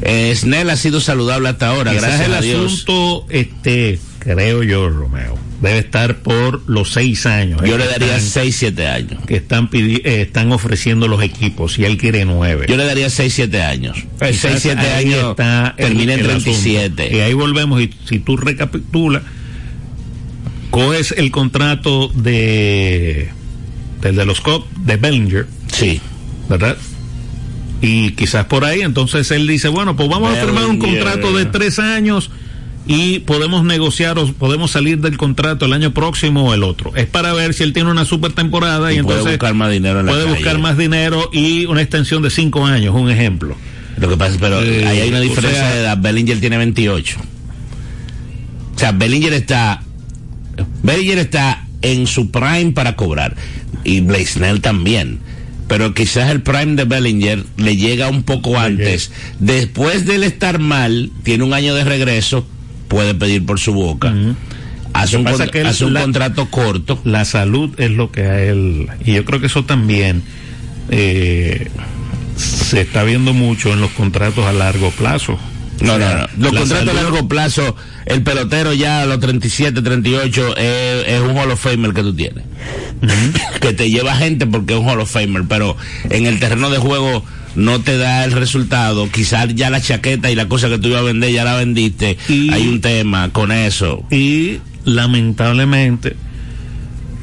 Eh, 0.02 0.34
Snell 0.36 0.70
ha 0.70 0.76
sido 0.76 1.00
saludable 1.00 1.50
hasta 1.50 1.70
ahora, 1.70 1.94
gracias 1.94 2.28
el 2.28 2.34
a 2.34 2.42
Dios. 2.42 2.66
asunto, 2.66 3.26
este, 3.30 4.00
creo 4.20 4.64
yo, 4.64 4.90
Romeo, 4.90 5.38
debe 5.62 5.80
estar 5.80 6.18
por 6.18 6.62
los 6.68 6.92
seis 6.94 7.26
años. 7.26 7.62
Yo 7.66 7.78
le 7.78 7.88
daría 7.88 8.20
seis, 8.20 8.58
siete 8.58 8.88
años. 8.88 9.24
Que 9.26 9.38
están 9.38 9.70
eh, 9.74 10.22
están 10.22 10.52
ofreciendo 10.52 11.08
los 11.08 11.24
equipos 11.24 11.80
y 11.80 11.86
él 11.86 11.98
quiere 11.98 12.26
nueve. 12.26 12.66
Yo 12.68 12.78
le 12.78 12.86
daría 12.86 13.10
seis, 13.10 13.34
siete 13.34 13.62
años. 13.62 13.98
Seis, 14.20 14.42
siete 14.60 14.88
años 14.94 15.32
está 15.32 15.76
termina 15.78 16.14
en 16.14 16.24
37. 16.24 17.16
Y 17.16 17.20
ahí 17.20 17.34
volvemos 17.34 17.82
y 17.82 17.92
si 18.08 18.20
tú 18.20 18.38
recapitulas, 18.38 19.24
coges 20.72 21.14
el 21.18 21.32
contrato 21.32 22.10
de 22.10 23.30
del 24.02 24.16
de 24.16 24.26
los 24.26 24.42
Cop 24.42 24.70
de 24.78 24.98
Bellinger. 24.98 25.48
Sí. 25.72 26.02
¿Verdad? 26.50 26.78
Y 27.82 28.12
quizás 28.12 28.46
por 28.46 28.66
ahí, 28.66 28.82
entonces 28.82 29.30
él 29.32 29.48
dice, 29.48 29.68
bueno, 29.68 29.96
pues 29.96 30.10
vamos 30.10 30.36
a 30.36 30.42
firmar 30.42 30.66
un 30.66 30.80
contrato 30.80 31.36
de 31.36 31.46
tres 31.46 31.78
años 31.80 32.32
y 32.88 33.20
podemos 33.20 33.64
negociar 33.64 34.20
o 34.20 34.32
podemos 34.34 34.72
salir 34.72 35.00
del 35.00 35.18
contrato 35.18 35.66
el 35.66 35.74
año 35.74 35.92
próximo 35.92 36.50
o 36.50 36.54
el 36.54 36.64
otro. 36.64 36.96
Es 36.96 37.08
para 37.08 37.34
ver 37.34 37.54
si 37.54 37.64
él 37.64 37.74
tiene 37.74 37.92
una 37.92 38.06
super 38.06 38.32
temporada 38.34 38.94
y, 38.94 38.98
entonces 38.98 39.24
puede 39.24 39.36
buscar 39.36 39.54
más 39.56 39.72
dinero 39.72 40.00
en 40.00 40.06
la 40.06 40.12
puede 40.12 40.26
buscar 40.26 40.60
más 40.60 40.78
dinero 40.78 41.30
y 41.34 41.66
una 41.66 41.82
extensión 41.82 42.22
de 42.22 42.30
cinco 42.30 42.66
años, 42.66 42.94
un 42.96 43.10
ejemplo. 43.10 43.56
Lo 43.98 44.10
que 44.10 44.18
pasa, 44.18 44.38
pero 44.40 44.62
eh, 44.62 44.86
ahí 44.86 45.02
hay 45.02 45.10
una 45.10 45.22
diferencia 45.22 45.70
de 45.70 45.80
edad. 45.82 45.98
Bellinger 45.98 46.40
tiene 46.40 46.58
28. 46.58 47.18
O 48.76 48.80
sea, 48.80 48.92
Bellinger 48.92 49.34
está, 49.34 49.82
Bellinger 50.84 51.20
está 51.20 51.66
en 51.82 52.06
su 52.06 52.30
prime 52.30 52.72
para 52.74 52.96
cobrar 52.96 53.36
y 53.84 54.02
Blaisnell 54.02 54.60
también 54.60 55.20
pero 55.68 55.94
quizás 55.94 56.30
el 56.30 56.42
prime 56.42 56.76
de 56.76 56.86
Bellinger 56.86 57.44
le 57.58 57.76
llega 57.76 58.08
un 58.08 58.24
poco 58.24 58.60
antes. 58.60 59.12
Después 59.40 60.06
de 60.06 60.16
él 60.16 60.24
estar 60.24 60.60
mal, 60.60 61.12
tiene 61.24 61.44
un 61.44 61.54
año 61.54 61.74
de 61.74 61.84
regreso, 61.84 62.46
puede 62.88 63.16
pedir 63.16 63.46
por 63.46 63.60
su 63.60 63.74
boca. 63.74 64.14
Hace, 64.94 65.18
un, 65.18 65.28
hace 65.28 65.86
un 65.86 65.94
contrato 65.94 66.50
corto. 66.50 67.02
La 67.04 67.26
salud 67.26 67.74
es 67.80 67.92
lo 67.92 68.12
que 68.12 68.22
a 68.22 68.42
él, 68.42 68.88
y 69.04 69.14
yo 69.14 69.26
creo 69.26 69.40
que 69.40 69.48
eso 69.48 69.66
también 69.66 70.24
eh, 70.90 71.70
se 72.38 72.82
está 72.82 73.04
viendo 73.04 73.34
mucho 73.34 73.74
en 73.74 73.82
los 73.82 73.92
contratos 73.92 74.46
a 74.46 74.54
largo 74.54 74.92
plazo. 74.92 75.40
No, 75.82 75.98
no, 75.98 76.06
no. 76.14 76.28
Los 76.38 76.54
contratos 76.54 76.90
a 76.90 76.94
largo 76.94 77.28
plazo, 77.28 77.76
el 78.06 78.24
pelotero 78.24 78.74
ya 78.74 79.02
a 79.02 79.06
los 79.06 79.20
37, 79.20 79.82
38 79.82 80.58
es, 80.58 81.08
es 81.08 81.22
un 81.22 81.38
Hall 81.38 81.52
of 81.52 81.60
Famer 81.60 81.94
que 81.94 82.02
tú 82.02 82.14
tienes. 82.14 82.44
que 83.62 83.74
te 83.74 83.90
lleva 83.90 84.16
gente 84.16 84.48
porque 84.48 84.74
es 84.74 84.80
un 84.80 84.88
Hall 84.88 85.02
of 85.02 85.12
Famer, 85.12 85.44
pero 85.48 85.76
en 86.10 86.26
el 86.26 86.40
terreno 86.40 86.70
de 86.70 86.78
juego 86.78 87.24
no 87.56 87.82
te 87.82 87.98
da 87.98 88.24
el 88.24 88.32
resultado. 88.32 89.10
Quizás 89.12 89.54
ya 89.56 89.70
la 89.70 89.82
chaqueta 89.82 90.32
y 90.32 90.36
la 90.36 90.48
cosa 90.48 90.70
que 90.70 90.78
tú 90.78 90.90
ibas 90.90 91.02
a 91.02 91.06
vender 91.06 91.32
ya 91.32 91.44
la 91.44 91.56
vendiste. 91.56 92.18
Hay 92.30 92.68
un 92.68 92.82
tema 92.82 93.30
con 93.32 93.52
eso. 93.52 94.04
Y 94.12 94.60
lamentablemente 94.86 96.16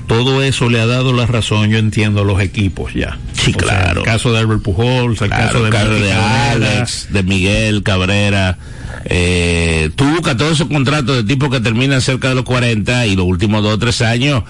todo 0.07 0.43
eso 0.43 0.69
le 0.69 0.81
ha 0.81 0.87
dado 0.87 1.13
la 1.13 1.27
razón, 1.27 1.71
yo 1.71 1.79
entiendo, 1.79 2.23
a 2.23 2.25
los 2.25 2.41
equipos 2.41 2.95
ya. 2.95 3.19
Sí, 3.33 3.53
claro. 3.53 4.01
el 4.01 4.07
caso 4.07 4.33
de 4.33 4.39
Albert 4.39 4.63
Pujols, 4.63 5.21
el 5.23 5.31
caso 5.31 5.63
de, 5.63 5.71
de 5.71 6.13
Alex, 6.13 7.09
de 7.11 7.23
Miguel 7.23 7.83
Cabrera. 7.83 8.59
Eh, 9.05 9.91
tú 9.97 10.05
buscas 10.05 10.37
todos 10.37 10.53
esos 10.53 10.69
contratos 10.69 11.17
de 11.17 11.25
tipo 11.25 11.51
que 11.51 11.61
terminan 11.61 12.01
cerca 12.01 12.29
de 12.29 12.35
los 12.35 12.45
40 12.45 13.07
y 13.07 13.17
los 13.17 13.27
últimos 13.27 13.63
dos 13.63 13.75
o 13.75 13.79
tres 13.79 14.01
años, 14.03 14.45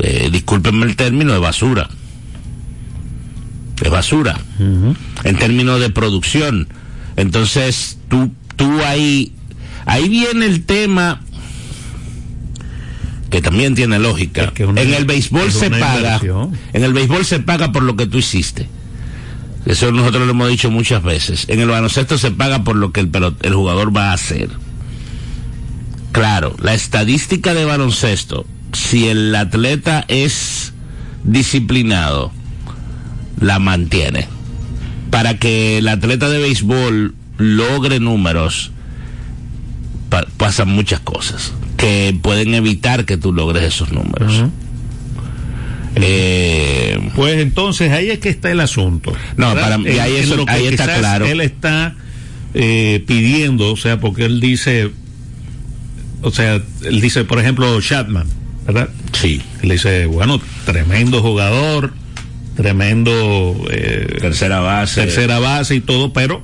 eh, 0.00 0.28
discúlpenme 0.30 0.86
el 0.86 0.96
término, 0.96 1.32
de 1.32 1.38
basura. 1.38 1.88
De 3.80 3.88
basura. 3.88 4.38
En 5.24 5.36
términos 5.38 5.80
de 5.80 5.90
producción. 5.90 6.68
Entonces, 7.16 7.98
tú, 8.08 8.32
tú 8.56 8.80
ahí, 8.84 9.32
ahí 9.86 10.08
viene 10.08 10.46
el 10.46 10.64
tema 10.64 11.20
que 13.32 13.40
también 13.40 13.74
tiene 13.74 13.98
lógica. 13.98 14.52
en 14.58 14.76
el 14.76 15.06
béisbol 15.06 15.50
se 15.50 15.70
paga, 15.70 16.20
en 16.74 16.84
el 16.84 16.92
béisbol 16.92 17.24
se 17.24 17.40
paga 17.40 17.72
por 17.72 17.82
lo 17.82 17.96
que 17.96 18.06
tú 18.06 18.18
hiciste. 18.18 18.68
Eso 19.64 19.90
nosotros 19.90 20.26
lo 20.26 20.32
hemos 20.32 20.50
dicho 20.50 20.70
muchas 20.70 21.02
veces. 21.02 21.46
En 21.48 21.58
el 21.58 21.68
baloncesto 21.68 22.18
se 22.18 22.30
paga 22.30 22.62
por 22.62 22.76
lo 22.76 22.92
que 22.92 23.00
el, 23.00 23.10
el 23.40 23.54
jugador 23.54 23.96
va 23.96 24.10
a 24.10 24.12
hacer. 24.12 24.50
Claro, 26.12 26.54
la 26.60 26.74
estadística 26.74 27.54
de 27.54 27.64
baloncesto, 27.64 28.44
si 28.74 29.08
el 29.08 29.34
atleta 29.34 30.04
es 30.08 30.74
disciplinado, 31.24 32.32
la 33.40 33.58
mantiene. 33.58 34.28
Para 35.10 35.38
que 35.38 35.78
el 35.78 35.88
atleta 35.88 36.28
de 36.28 36.38
béisbol 36.38 37.14
logre 37.38 37.98
números, 37.98 38.72
pasan 40.36 40.68
muchas 40.68 41.00
cosas 41.00 41.54
que 41.82 42.16
pueden 42.22 42.54
evitar 42.54 43.04
que 43.04 43.16
tú 43.16 43.32
logres 43.32 43.64
esos 43.64 43.90
números. 43.90 44.44
Eh, 45.96 47.10
pues 47.16 47.40
entonces 47.40 47.90
ahí 47.90 48.08
es 48.08 48.20
que 48.20 48.28
está 48.28 48.52
el 48.52 48.60
asunto. 48.60 49.12
No, 49.36 49.52
para 49.54 49.78
mí, 49.78 49.90
ahí, 49.98 50.14
está 50.14 50.98
claro. 51.00 51.26
Él 51.26 51.40
está 51.40 51.96
eh, 52.54 53.02
pidiendo, 53.04 53.72
o 53.72 53.76
sea, 53.76 53.98
porque 53.98 54.26
él 54.26 54.40
dice, 54.40 54.92
o 56.22 56.30
sea, 56.30 56.62
él 56.84 57.00
dice, 57.00 57.24
por 57.24 57.40
ejemplo, 57.40 57.80
Chapman, 57.80 58.28
¿verdad? 58.64 58.88
Sí. 59.10 59.42
Él 59.62 59.70
dice, 59.70 60.06
bueno, 60.06 60.40
tremendo 60.64 61.20
jugador, 61.20 61.94
tremendo 62.54 63.56
eh, 63.72 64.18
tercera 64.20 64.60
base, 64.60 65.02
tercera 65.02 65.40
base 65.40 65.74
y 65.74 65.80
todo, 65.80 66.12
pero 66.12 66.42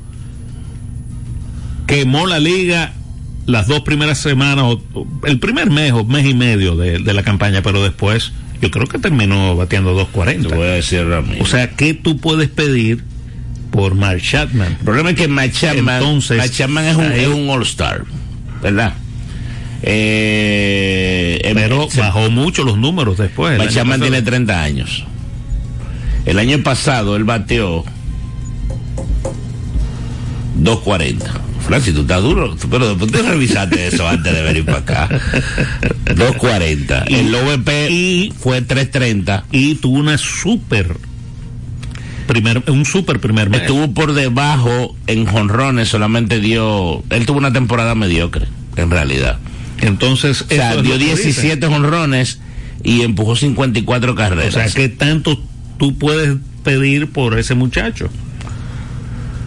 quemó 1.86 2.26
la 2.26 2.40
liga 2.40 2.92
las 3.48 3.66
dos 3.66 3.80
primeras 3.80 4.18
semanas, 4.18 4.64
o, 4.66 5.06
el 5.24 5.38
primer 5.38 5.70
mes 5.70 5.92
o 5.92 6.04
mes 6.04 6.26
y 6.26 6.34
medio 6.34 6.76
de, 6.76 7.00
la 7.00 7.22
campaña, 7.22 7.62
pero 7.62 7.82
después 7.82 8.32
yo 8.60 8.70
creo 8.70 8.86
que 8.86 8.98
terminó 8.98 9.56
bateando 9.56 9.98
2.40. 9.98 10.54
Voy 10.54 10.66
a 10.66 10.72
decir 10.72 11.06
O 11.40 11.46
sea, 11.46 11.70
¿qué 11.70 11.94
tú 11.94 12.18
puedes 12.18 12.50
pedir 12.50 13.02
por 13.70 13.94
Mark 13.94 14.20
Chapman? 14.20 14.76
El 14.78 14.84
problema 14.84 15.10
es 15.10 15.16
que 15.16 15.28
Mark 15.28 15.52
Chapman, 15.52 15.96
Entonces, 15.96 16.52
Chapman 16.52 16.84
es 16.84 16.96
un, 16.96 17.04
es 17.04 17.26
un 17.28 17.48
All-Star, 17.48 18.04
¿verdad? 18.62 18.92
Eh, 19.82 21.40
pero 21.54 21.88
bajó 21.96 22.30
mucho 22.30 22.64
los 22.64 22.76
números 22.76 23.16
después. 23.16 23.56
Mark 23.56 23.70
Chapman 23.70 24.02
tiene 24.02 24.20
30 24.20 24.62
años. 24.62 25.04
El 26.26 26.38
año 26.38 26.62
pasado 26.62 27.16
él 27.16 27.24
bateó 27.24 27.82
2.40 30.60 31.47
si 31.80 31.92
tú 31.92 32.00
estás 32.02 32.22
duro, 32.22 32.56
pero 32.70 32.88
después 32.88 33.10
te 33.12 33.22
revisaste 33.22 33.86
eso 33.86 34.08
antes 34.08 34.32
de 34.32 34.42
venir 34.42 34.64
para 34.64 34.78
acá. 34.78 35.08
2.40. 36.06 37.04
El 37.08 37.34
OVP 37.34 37.90
y, 37.90 38.32
fue 38.38 38.66
3.30. 38.66 39.44
Y 39.52 39.76
tuvo 39.76 39.98
una 39.98 40.18
super 40.18 40.96
primer, 42.26 42.62
un 42.68 42.84
super 42.84 43.20
primer 43.20 43.50
mes. 43.50 43.62
Estuvo 43.62 43.92
por 43.92 44.12
debajo 44.12 44.96
en 45.06 45.26
jonrones, 45.26 45.88
solamente 45.88 46.40
dio, 46.40 47.02
él 47.10 47.26
tuvo 47.26 47.38
una 47.38 47.52
temporada 47.52 47.94
mediocre, 47.94 48.46
en 48.76 48.90
realidad. 48.90 49.38
Entonces, 49.80 50.42
o 50.42 50.48
sea, 50.48 50.80
dio 50.80 50.98
17 50.98 51.66
jonrones 51.66 52.40
y 52.82 53.02
empujó 53.02 53.36
54 53.36 54.14
carreras. 54.14 54.48
O 54.48 54.58
sea, 54.58 54.70
¿qué 54.70 54.88
tanto 54.88 55.40
tú 55.78 55.98
puedes 55.98 56.36
pedir 56.64 57.08
por 57.08 57.38
ese 57.38 57.54
muchacho? 57.54 58.10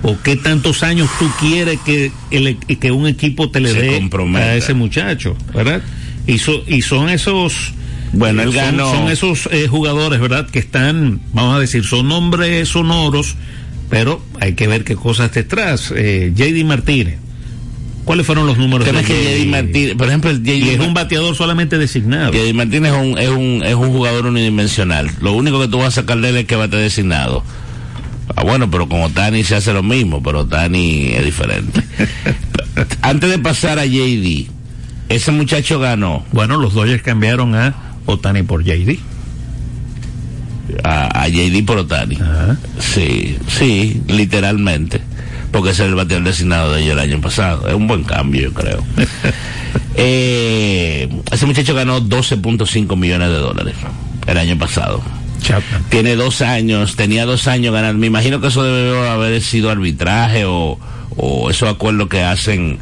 O 0.03 0.17
qué 0.21 0.35
tantos 0.35 0.83
años 0.83 1.09
tú 1.19 1.29
quieres 1.39 1.79
que, 1.85 2.11
el, 2.31 2.57
que 2.57 2.91
un 2.91 3.07
equipo 3.07 3.49
te 3.51 3.59
le 3.59 3.73
dé 3.73 4.09
a 4.35 4.55
ese 4.55 4.73
muchacho, 4.73 5.35
¿verdad? 5.53 5.81
Y, 6.27 6.39
y 6.67 6.81
son 6.81 7.09
esos... 7.09 7.73
Bueno, 8.13 8.41
él 8.41 8.51
ganó. 8.51 8.91
Son 8.91 9.09
esos 9.09 9.47
eh, 9.51 9.67
jugadores, 9.69 10.19
¿verdad? 10.19 10.49
Que 10.49 10.59
están, 10.59 11.21
vamos 11.33 11.55
a 11.55 11.59
decir, 11.59 11.85
son 11.85 12.09
nombres 12.09 12.67
sonoros, 12.67 13.35
pero 13.89 14.21
hay 14.41 14.53
que 14.53 14.67
ver 14.67 14.83
qué 14.83 14.95
cosas 14.95 15.31
detrás. 15.33 15.93
Eh, 15.95 16.33
JD 16.35 16.65
Martínez. 16.65 17.19
¿Cuáles 18.03 18.25
fueron 18.25 18.47
los 18.47 18.57
números 18.57 18.85
de 18.85 18.93
JD 18.93 19.47
Martínez? 19.49 19.95
Por 19.95 20.07
ejemplo, 20.07 20.31
el 20.31 20.45
es 20.45 20.79
un 20.79 20.93
bateador 20.93 21.35
solamente 21.35 21.77
designado. 21.77 22.33
JD 22.33 22.53
Martínez 22.53 22.91
es 22.91 22.99
un, 22.99 23.17
es 23.17 23.29
un, 23.29 23.61
es 23.63 23.75
un 23.75 23.91
jugador 23.91 24.25
unidimensional. 24.25 25.09
Lo 25.21 25.33
único 25.33 25.61
que 25.61 25.69
tú 25.69 25.77
vas 25.77 25.89
a 25.89 26.01
sacar 26.01 26.19
de 26.19 26.29
él 26.29 26.37
es 26.37 26.45
que 26.45 26.55
bate 26.57 26.75
designado. 26.75 27.43
Ah, 28.41 28.43
bueno, 28.43 28.71
pero 28.71 28.89
como 28.89 29.11
Tani 29.11 29.43
se 29.43 29.55
hace 29.55 29.71
lo 29.71 29.83
mismo, 29.83 30.23
pero 30.23 30.47
Tani 30.47 31.09
es 31.13 31.23
diferente. 31.23 31.83
Antes 33.03 33.29
de 33.29 33.37
pasar 33.37 33.77
a 33.77 33.85
JD, 33.85 34.47
ese 35.09 35.31
muchacho 35.31 35.79
ganó. 35.79 36.25
Bueno, 36.31 36.57
los 36.57 36.73
Dodgers 36.73 37.03
cambiaron 37.03 37.53
a 37.53 37.75
Otani 38.07 38.41
por 38.41 38.63
JD. 38.63 38.97
A, 40.83 41.27
JD 41.27 41.65
por 41.65 41.77
Otani. 41.77 42.17
Sí, 42.79 43.37
sí, 43.47 44.01
literalmente. 44.07 45.01
Porque 45.51 45.69
ese 45.69 45.83
es 45.83 45.89
el 45.89 45.95
bateador 45.95 46.25
designado 46.25 46.73
de 46.73 46.81
ellos 46.81 46.93
el 46.93 46.99
año 46.99 47.21
pasado. 47.21 47.67
Es 47.67 47.75
un 47.75 47.85
buen 47.85 48.03
cambio, 48.03 48.41
yo 48.41 48.53
creo. 48.53 48.83
Eh, 49.93 51.09
ese 51.31 51.45
muchacho 51.45 51.75
ganó 51.75 52.01
12.5 52.01 52.95
millones 52.95 53.27
de 53.27 53.35
dólares 53.35 53.75
el 54.25 54.37
año 54.37 54.57
pasado. 54.57 55.01
Tiene 55.89 56.15
dos 56.15 56.41
años, 56.41 56.95
tenía 56.95 57.25
dos 57.25 57.47
años 57.47 57.73
ganando. 57.73 57.99
Me 57.99 58.07
imagino 58.07 58.41
que 58.41 58.47
eso 58.47 58.63
debe 58.63 59.07
haber 59.09 59.41
sido 59.41 59.69
arbitraje 59.69 60.45
o, 60.45 60.79
o 61.17 61.49
esos 61.49 61.69
acuerdos 61.69 62.09
que 62.09 62.21
hacen 62.21 62.79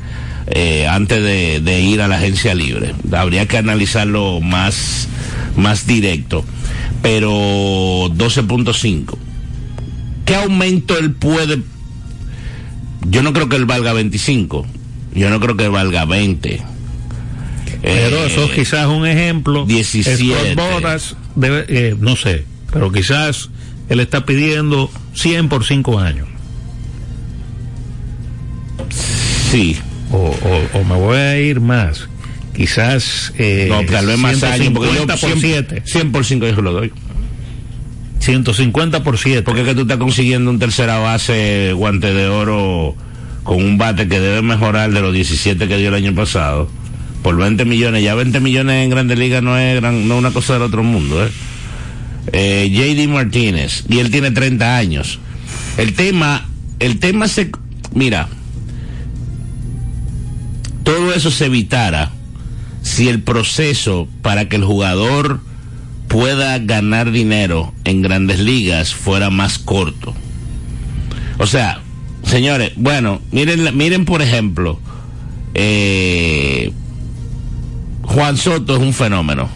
eh, 0.52 0.88
antes 0.88 1.22
de, 1.22 1.82
ir 1.82 2.02
a 2.02 2.08
la 2.08 2.17
agencia 2.17 2.56
libre. 2.56 2.93
Habría 3.12 3.45
que 3.48 3.58
analizarlo 3.58 4.39
más, 4.41 5.08
más 5.56 5.86
directo. 5.86 6.43
Pero 7.02 7.30
12.5. 7.30 9.17
¿Qué 10.26 10.36
aumento 10.36 10.98
él 10.98 11.13
puede? 11.13 11.62
Yo 13.08 13.24
no 13.24 13.32
creo 13.34 13.48
que 13.48 13.56
él 13.56 13.65
valga 13.65 13.93
25. 13.93 14.65
Yo 15.13 15.30
no 15.30 15.39
creo 15.39 15.56
que 15.56 15.67
valga 15.67 16.06
20. 16.06 16.62
Pero 17.82 18.17
eh, 18.17 18.28
eso 18.28 18.50
quizás 18.52 18.88
un 18.88 19.06
ejemplo. 19.08 19.65
17. 19.65 20.56
Bodas 20.56 21.15
debe, 21.39 21.65
eh, 21.67 21.95
no 21.99 22.15
sé, 22.15 22.45
pero 22.71 22.91
quizás 22.91 23.49
él 23.89 23.99
está 23.99 24.25
pidiendo 24.25 24.91
100 25.13 25.49
por 25.49 25.65
5 25.65 25.99
años. 25.99 26.28
Sí, 29.52 29.78
o, 30.12 30.36
o, 30.73 30.84
me 30.84 30.95
voy 30.95 31.17
a 31.17 31.39
ir 31.39 31.60
más. 31.60 32.08
Quizás. 32.56 33.34
Eh, 33.38 33.67
no, 33.69 33.84
tal 33.86 34.06
vez 34.06 34.17
más 34.17 34.43
años, 34.43 34.73
porque 34.73 34.89
yo 34.93 35.17
100 35.17 35.65
por 35.65 35.82
100 35.84 36.12
por 36.12 36.25
5 36.25 36.47
yo 36.47 36.62
lo 36.62 36.73
doy. 36.73 36.91
150 38.19 39.04
por 39.04 39.17
7. 39.17 39.41
Porque 39.43 39.62
es 39.62 39.67
que 39.67 39.75
tú 39.75 39.82
estás 39.82 39.97
consiguiendo 39.97 40.52
un 40.52 40.60
tercera 40.60 40.99
base 40.99 41.73
guante 41.73 42.13
de 42.13 42.28
oro 42.28 42.95
con 43.43 43.58
un 43.58 43.78
bate 43.78 44.08
que 44.08 44.19
debe 44.19 44.41
mejorar 44.41 44.91
de 44.91 45.02
los 45.02 45.13
17 45.13 45.67
que 45.67 45.78
dio 45.78 45.88
el 45.89 45.95
año 45.95 46.13
pasado 46.13 46.69
por 47.21 47.36
20 47.36 47.65
millones. 47.65 48.03
Ya 48.03 48.15
20 48.15 48.39
millones 48.39 48.84
en 48.84 48.89
Grandes 48.89 49.17
Ligas 49.17 49.43
no 49.43 49.58
es, 49.58 49.79
gran, 49.79 50.08
no 50.08 50.17
una 50.17 50.32
cosa 50.32 50.53
del 50.53 50.63
otro 50.63 50.84
mundo. 50.84 51.25
¿eh? 51.25 51.29
Eh, 52.32 52.69
JD 52.71 53.10
Martínez, 53.10 53.86
y 53.89 53.99
él 53.99 54.12
tiene 54.12 54.32
30 54.32 54.77
años. 54.77 55.19
El 55.77 55.93
tema, 55.93 56.47
el 56.79 56.99
tema 56.99 57.27
se. 57.27 57.51
Mira, 57.93 58.27
todo 60.84 61.13
eso 61.13 61.32
se 61.32 61.45
evitara 61.45 62.12
si 62.82 63.08
el 63.08 63.21
proceso 63.21 64.08
para 64.21 64.47
que 64.47 64.55
el 64.55 64.63
jugador 64.63 65.41
pueda 66.08 66.58
ganar 66.60 67.12
dinero 67.12 67.73
en 67.84 68.01
grandes 68.01 68.39
ligas 68.39 68.93
fuera 68.93 69.29
más 69.29 69.60
corto. 69.60 70.13
O 71.38 71.47
sea, 71.47 71.82
señores, 72.23 72.73
bueno, 72.75 73.21
miren, 73.32 73.77
miren 73.77 74.05
por 74.05 74.21
ejemplo, 74.21 74.79
eh, 75.53 76.71
Juan 78.10 78.38
Soto 78.38 78.76
es 78.76 78.82
un 78.82 78.93
fenómeno. 78.93 79.50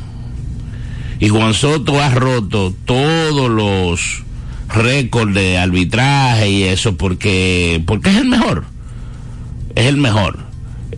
Y 1.19 1.29
Juan 1.29 1.55
Soto 1.55 1.99
ha 1.99 2.09
roto 2.11 2.73
todos 2.85 3.49
los 3.49 4.23
récords 4.69 5.33
de 5.33 5.57
arbitraje 5.57 6.49
y 6.49 6.63
eso 6.63 6.95
porque, 6.95 7.81
porque 7.87 8.11
es 8.11 8.17
el 8.17 8.27
mejor. 8.27 8.65
Es 9.75 9.87
el 9.87 9.97
mejor. 9.97 10.37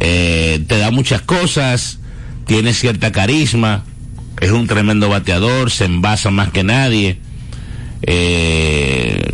Eh, 0.01 0.65
te 0.67 0.77
da 0.77 0.91
muchas 0.91 1.21
cosas, 1.21 1.99
tiene 2.45 2.73
cierta 2.73 3.13
carisma, 3.13 3.85
es 4.41 4.51
un 4.51 4.67
tremendo 4.67 5.07
bateador, 5.07 5.71
se 5.71 5.85
envasa 5.85 6.31
más 6.31 6.51
que 6.51 6.65
nadie, 6.65 7.19
eh, 8.01 9.31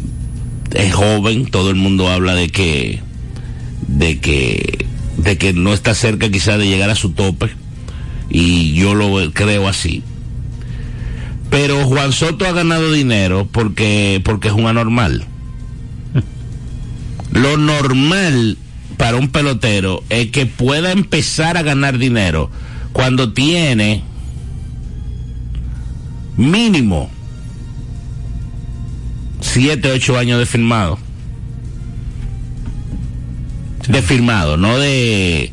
es 0.75 0.93
joven, 0.93 1.47
todo 1.47 1.71
el 1.71 1.75
mundo 1.75 2.07
habla 2.07 2.35
de 2.35 2.49
que, 2.49 3.01
de 3.87 4.19
que, 4.19 4.85
de 5.17 5.37
que 5.39 5.53
no 5.53 5.73
está 5.73 5.95
cerca 5.95 6.29
quizás 6.29 6.59
de 6.59 6.67
llegar 6.67 6.91
a 6.91 6.95
su 6.95 7.13
tope, 7.13 7.49
y 8.31 8.73
yo 8.73 8.95
lo 8.95 9.31
creo 9.33 9.67
así. 9.67 10.03
Pero 11.49 11.85
Juan 11.85 12.13
Soto 12.13 12.47
ha 12.47 12.53
ganado 12.53 12.91
dinero 12.91 13.47
porque, 13.51 14.21
porque 14.23 14.47
es 14.47 14.53
un 14.53 14.67
anormal. 14.67 15.25
Lo 17.33 17.57
normal 17.57 18.57
para 18.95 19.17
un 19.17 19.27
pelotero 19.27 20.01
es 20.09 20.31
que 20.31 20.45
pueda 20.45 20.93
empezar 20.93 21.57
a 21.57 21.61
ganar 21.61 21.97
dinero 21.97 22.49
cuando 22.93 23.33
tiene 23.33 24.03
mínimo 26.37 27.09
7, 29.41 29.91
8 29.91 30.17
años 30.17 30.39
de 30.39 30.45
firmado. 30.45 30.97
De 33.89 34.01
firmado, 34.01 34.55
no 34.55 34.77
de... 34.77 35.51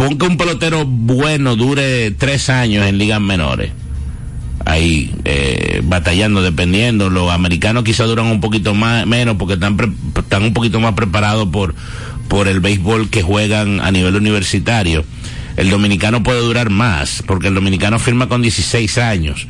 Pon 0.00 0.16
que 0.16 0.24
un 0.24 0.38
pelotero 0.38 0.86
bueno 0.86 1.56
dure 1.56 2.10
3 2.10 2.48
años 2.48 2.86
en 2.86 2.96
ligas 2.96 3.20
menores. 3.20 3.70
Ahí, 4.64 5.14
eh, 5.26 5.82
batallando, 5.84 6.40
dependiendo. 6.40 7.10
Los 7.10 7.30
americanos 7.30 7.84
quizá 7.84 8.04
duran 8.04 8.24
un 8.24 8.40
poquito 8.40 8.74
más, 8.74 9.06
menos 9.06 9.36
porque 9.36 9.54
están, 9.54 9.76
están 10.16 10.44
un 10.44 10.54
poquito 10.54 10.80
más 10.80 10.94
preparados 10.94 11.48
por, 11.48 11.74
por 12.28 12.48
el 12.48 12.60
béisbol 12.60 13.10
que 13.10 13.20
juegan 13.20 13.80
a 13.82 13.90
nivel 13.90 14.16
universitario. 14.16 15.04
El 15.58 15.68
dominicano 15.68 16.22
puede 16.22 16.40
durar 16.40 16.70
más, 16.70 17.22
porque 17.26 17.48
el 17.48 17.54
dominicano 17.54 17.98
firma 17.98 18.26
con 18.26 18.40
16 18.40 18.96
años. 18.96 19.48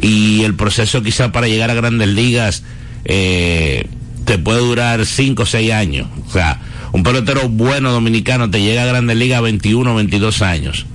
Y 0.00 0.42
el 0.44 0.54
proceso 0.54 1.02
quizá 1.02 1.32
para 1.32 1.48
llegar 1.48 1.70
a 1.70 1.74
grandes 1.74 2.08
ligas 2.08 2.64
eh, 3.04 3.86
te 4.24 4.38
puede 4.38 4.60
durar 4.60 5.04
5 5.04 5.42
o 5.42 5.46
6 5.46 5.72
años. 5.72 6.08
O 6.28 6.30
sea, 6.30 6.60
un 6.92 7.02
pelotero 7.02 7.48
bueno 7.48 7.92
dominicano 7.92 8.50
te 8.50 8.60
llega 8.60 8.82
a 8.82 8.86
grandes 8.86 9.16
ligas 9.16 9.38
a 9.38 9.42
21 9.42 9.92
o 9.92 9.94
22 9.94 10.42
años. 10.42 10.86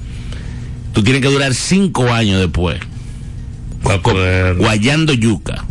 Tú 0.94 1.04
tienes 1.04 1.22
que 1.22 1.30
durar 1.30 1.54
5 1.54 2.12
años 2.14 2.40
después. 2.40 2.80
Guayando 4.58 5.14
yuca. 5.14 5.66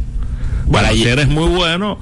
para 0.71 0.93
si 0.93 1.05
eres 1.05 1.29
muy 1.29 1.49
bueno 1.49 1.99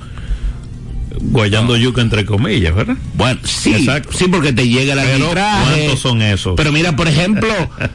guayando 1.21 1.77
yuca 1.77 2.03
entre 2.03 2.25
comillas, 2.25 2.75
¿verdad? 2.75 2.97
Bueno, 3.15 3.41
sí, 3.45 3.87
sí, 4.11 4.27
porque 4.31 4.53
te 4.53 4.69
llega 4.69 4.95
el 4.95 4.99
arbitraje. 4.99 5.75
¿Cuántos 5.75 6.01
son 6.01 6.23
esos? 6.23 6.55
Pero 6.57 6.73
mira, 6.73 6.97
por 6.97 7.09
ejemplo, 7.09 7.53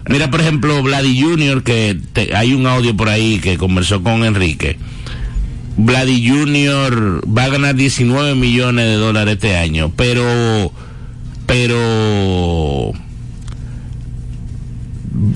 mira, 0.09 0.31
por 0.31 0.41
ejemplo, 0.41 0.81
Vladi 0.81 1.21
Junior, 1.21 1.63
que 1.63 1.99
hay 2.33 2.53
un 2.53 2.65
audio 2.67 2.95
por 2.95 3.09
ahí 3.09 3.39
que 3.39 3.57
conversó 3.57 4.01
con 4.03 4.23
Enrique. 4.23 4.77
Vladi 5.81 6.27
Junior 6.27 7.21
va 7.25 7.45
a 7.45 7.49
ganar 7.49 7.73
19 7.73 8.35
millones 8.35 8.85
de 8.85 8.95
dólares 8.95 9.35
este 9.35 9.55
año, 9.55 9.93
pero, 9.95 10.73
pero, 11.45 12.91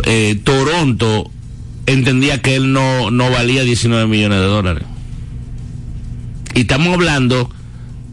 eh, 0.06 0.38
Toronto 0.43 1.32
entendía 1.86 2.41
que 2.41 2.58
él 2.58 2.73
no, 2.73 3.10
no 3.10 3.32
valía 3.32 3.63
19 3.63 4.08
millones 4.08 4.39
de 4.39 4.45
dólares. 4.45 4.84
Y 6.56 6.62
estamos 6.62 6.93
hablando 6.93 7.49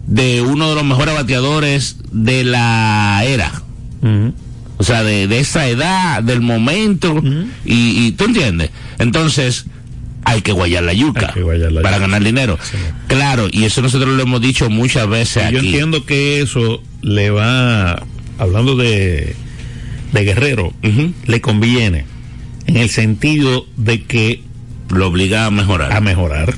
de 0.06 0.40
uno 0.40 0.68
de 0.68 0.74
los 0.76 0.84
mejores 0.84 1.14
bateadores 1.16 1.96
de 2.12 2.44
la 2.44 3.24
era. 3.24 3.62
O 4.78 4.84
sea, 4.84 5.02
de, 5.02 5.38
esa 5.38 5.66
edad, 5.66 6.22
del 6.22 6.40
momento, 6.40 7.20
y, 7.64 8.12
tú 8.12 8.24
entiendes. 8.24 8.70
Entonces, 8.98 9.66
hay 10.30 10.42
que 10.42 10.52
guayar 10.52 10.84
la 10.84 10.92
yuca 10.92 11.34
para 11.82 11.98
ganar 11.98 12.22
dinero. 12.22 12.58
Claro, 13.08 13.48
y 13.50 13.64
eso 13.64 13.82
nosotros 13.82 14.14
lo 14.14 14.22
hemos 14.22 14.40
dicho 14.40 14.70
muchas 14.70 15.08
veces. 15.08 15.50
Yo 15.50 15.58
entiendo 15.58 16.04
que 16.04 16.40
eso 16.40 16.82
le 17.02 17.30
va, 17.30 18.02
hablando 18.38 18.76
de, 18.76 19.34
de 20.12 20.24
Guerrero, 20.24 20.72
le 21.26 21.40
conviene 21.40 22.04
en 22.66 22.76
el 22.76 22.88
sentido 22.88 23.66
de 23.76 24.04
que 24.04 24.42
lo 24.90 25.08
obliga 25.08 25.46
a 25.46 25.50
mejorar. 25.50 25.92
A 25.92 26.00
mejorar. 26.00 26.54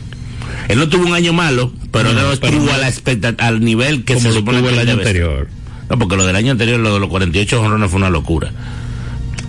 Él 0.69 0.79
no 0.79 0.89
tuvo 0.89 1.07
un 1.07 1.15
año 1.15 1.33
malo, 1.33 1.73
pero 1.91 2.13
no, 2.13 2.33
estuvo 2.33 2.71
a 2.71 2.79
la 2.79 2.93
al 3.39 3.65
nivel 3.65 4.05
que 4.05 4.21
se 4.21 4.33
supone 4.33 4.59
el 4.59 4.79
año 4.79 4.93
anterior. 4.93 5.49
No, 5.89 5.99
porque 5.99 6.17
lo 6.17 6.27
del 6.27 6.37
año 6.37 6.53
anterior, 6.53 6.79
lo 6.79 6.95
de 6.95 7.01
los 7.01 7.09
48 7.09 7.79
no 7.79 7.89
fue 7.89 7.99
una 7.99 8.11
locura. 8.11 8.53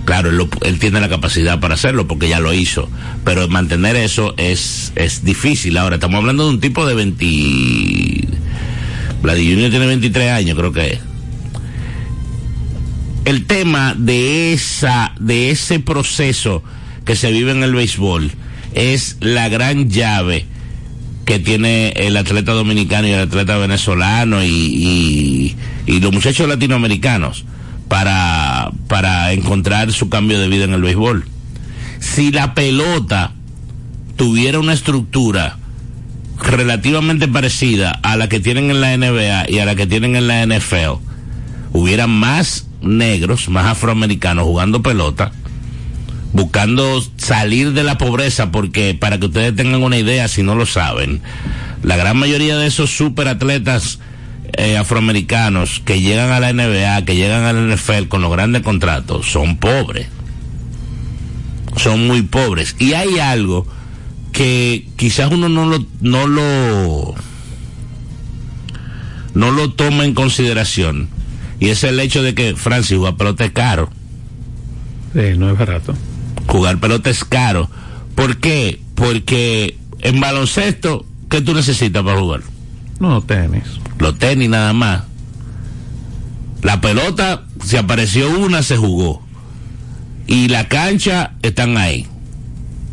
Claro, 0.06 0.30
él, 0.62 0.80
tiene 0.80 1.00
la 1.00 1.08
capacidad 1.08 1.60
para 1.60 1.76
hacerlo 1.76 2.08
porque 2.08 2.28
ya 2.28 2.40
lo 2.40 2.54
hizo, 2.54 2.90
pero 3.24 3.48
mantener 3.48 3.96
eso 3.96 4.34
es, 4.38 4.92
es 4.96 5.24
difícil. 5.24 5.78
Ahora, 5.78 5.96
estamos 5.96 6.18
hablando 6.18 6.44
de 6.44 6.50
un 6.50 6.60
tipo 6.60 6.86
de 6.86 6.94
20... 6.94 8.28
Vladimir 9.22 9.54
Junior 9.54 9.70
tiene 9.70 9.86
23 9.86 10.32
años, 10.32 10.58
creo 10.58 10.74
que 10.74 10.94
es. 10.94 11.00
El 13.24 13.46
tema 13.46 13.96
de 13.98 14.52
esa, 14.52 15.14
de 15.18 15.50
ese 15.50 15.80
proceso 15.80 16.62
que 17.06 17.16
se 17.16 17.32
vive 17.32 17.52
en 17.52 17.64
el 17.64 17.74
béisbol 17.74 18.32
es 18.74 19.16
la 19.22 19.48
gran 19.48 19.90
llave 19.90 20.46
que 21.26 21.40
tiene 21.40 21.94
el 21.96 22.18
atleta 22.18 22.52
dominicano 22.52 23.08
y 23.08 23.12
el 23.12 23.22
atleta 23.22 23.58
venezolano 23.58 24.44
y, 24.44 25.56
y, 25.86 26.00
los 26.00 26.12
muchachos 26.12 26.50
latinoamericanos 26.50 27.46
para, 27.94 28.72
para 28.88 29.34
encontrar 29.34 29.94
su 29.94 30.10
cambio 30.10 30.40
de 30.40 30.48
vida 30.48 30.64
en 30.64 30.74
el 30.74 30.82
béisbol. 30.82 31.28
Si 32.00 32.32
la 32.32 32.56
pelota 32.56 33.34
tuviera 34.16 34.60
una 34.60 34.74
estructura 34.74 35.60
relativamente 36.42 37.28
parecida 37.28 37.92
a 38.02 38.18
la 38.18 38.30
que 38.30 38.40
tienen 38.40 38.72
en 38.72 38.82
la 38.82 38.98
NBA 38.98 39.52
y 39.52 39.60
a 39.60 39.66
la 39.66 39.76
que 39.76 39.86
tienen 39.86 40.16
en 40.16 40.28
la 40.28 40.44
NFL, 40.44 41.04
hubiera 41.72 42.08
más 42.08 42.66
negros, 42.82 43.48
más 43.50 43.68
afroamericanos 43.68 44.46
jugando 44.46 44.82
pelota, 44.82 45.32
buscando 46.32 47.00
salir 47.18 47.74
de 47.74 47.84
la 47.84 48.00
pobreza, 48.00 48.52
porque 48.52 48.98
para 49.00 49.20
que 49.20 49.28
ustedes 49.28 49.56
tengan 49.56 49.84
una 49.84 50.00
idea, 50.00 50.28
si 50.28 50.42
no 50.42 50.56
lo 50.56 50.66
saben, 50.66 51.22
la 51.84 51.96
gran 51.96 52.18
mayoría 52.18 52.58
de 52.58 52.66
esos 52.66 52.90
superatletas 52.90 54.00
eh, 54.56 54.78
afroamericanos 54.78 55.82
que 55.84 56.02
llegan 56.02 56.32
a 56.32 56.40
la 56.40 56.54
NBA, 56.54 57.06
que 57.06 57.16
llegan 57.16 57.44
al 57.44 57.74
NFL 57.74 58.08
con 58.08 58.22
los 58.22 58.32
grandes 58.32 58.62
contratos, 58.62 59.32
son 59.32 59.58
pobres. 59.58 60.08
Son 61.76 62.06
muy 62.06 62.22
pobres. 62.22 62.76
Y 62.78 62.94
hay 62.94 63.18
algo 63.18 63.66
que 64.32 64.88
quizás 64.96 65.32
uno 65.32 65.50
no 65.50 65.66
lo, 65.66 65.86
no 66.02 66.28
lo, 66.28 67.16
no 69.34 69.52
lo 69.52 69.72
toma 69.72 70.06
en 70.06 70.14
consideración. 70.14 71.10
Y 71.60 71.70
es 71.70 71.84
el 71.84 72.00
hecho 72.00 72.22
de 72.22 72.36
que 72.36 72.56
Francis 72.56 72.98
jugar 72.98 73.16
pelota 73.16 73.46
es 73.46 73.52
caro. 73.52 73.90
Sí, 75.14 75.38
no 75.38 75.50
es 75.50 75.58
barato. 75.58 75.96
Jugar 76.48 76.78
pelota 76.80 77.10
es 77.10 77.24
caro. 77.24 77.70
¿Por 78.16 78.38
qué? 78.38 78.80
Porque 78.94 79.78
en 80.02 80.20
baloncesto, 80.20 81.06
¿qué 81.30 81.42
tú 81.42 81.56
necesitas 81.56 82.04
para 82.04 82.20
jugar? 82.20 82.42
No, 83.00 83.22
tenis. 83.22 83.80
Los 84.04 84.20
tenis 84.20 84.50
nada 84.50 84.74
más. 84.74 85.04
La 86.62 86.82
pelota, 86.82 87.44
si 87.64 87.78
apareció 87.78 88.38
una, 88.38 88.62
se 88.62 88.76
jugó. 88.76 89.26
Y 90.28 90.50
la 90.50 90.68
cancha 90.68 91.36
están 91.42 91.78
ahí. 91.78 92.06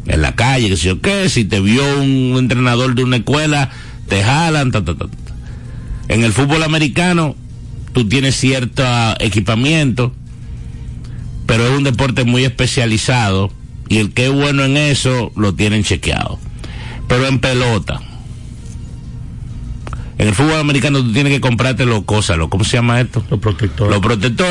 En 0.06 0.22
la 0.22 0.36
calle, 0.36 0.68
que 0.68 0.76
sé 0.76 0.86
yo 0.86 1.00
qué, 1.00 1.28
si 1.28 1.44
te 1.44 1.58
vio 1.58 1.82
un 2.00 2.36
entrenador 2.38 2.94
de 2.94 3.02
una 3.02 3.16
escuela, 3.16 3.70
te 4.06 4.22
jalan, 4.22 4.70
ta, 4.70 4.84
ta, 4.84 4.94
ta. 4.94 5.06
En 6.06 6.22
el 6.22 6.32
fútbol 6.32 6.62
americano, 6.62 7.34
tú 7.92 8.08
tienes 8.08 8.36
cierto 8.36 8.84
equipamiento, 9.18 10.14
pero 11.46 11.66
es 11.66 11.76
un 11.76 11.82
deporte 11.82 12.22
muy 12.22 12.44
especializado 12.44 13.50
y 13.88 13.98
el 13.98 14.12
que 14.12 14.26
es 14.26 14.32
bueno 14.32 14.62
en 14.62 14.76
eso 14.76 15.32
lo 15.34 15.56
tienen 15.56 15.82
chequeado. 15.82 16.38
Pero 17.08 17.26
en 17.26 17.40
pelota, 17.40 18.00
en 20.20 20.28
el 20.28 20.34
fútbol 20.34 20.60
americano 20.60 21.02
tú 21.02 21.12
tienes 21.14 21.32
que 21.32 21.40
comprarte 21.40 21.86
los 21.86 22.04
cosas, 22.04 22.36
¿cómo 22.50 22.62
se 22.62 22.76
llama 22.76 23.00
esto? 23.00 23.24
Los 23.30 23.40
protectores. 23.40 23.90
Los 23.90 24.02
protectores 24.02 24.48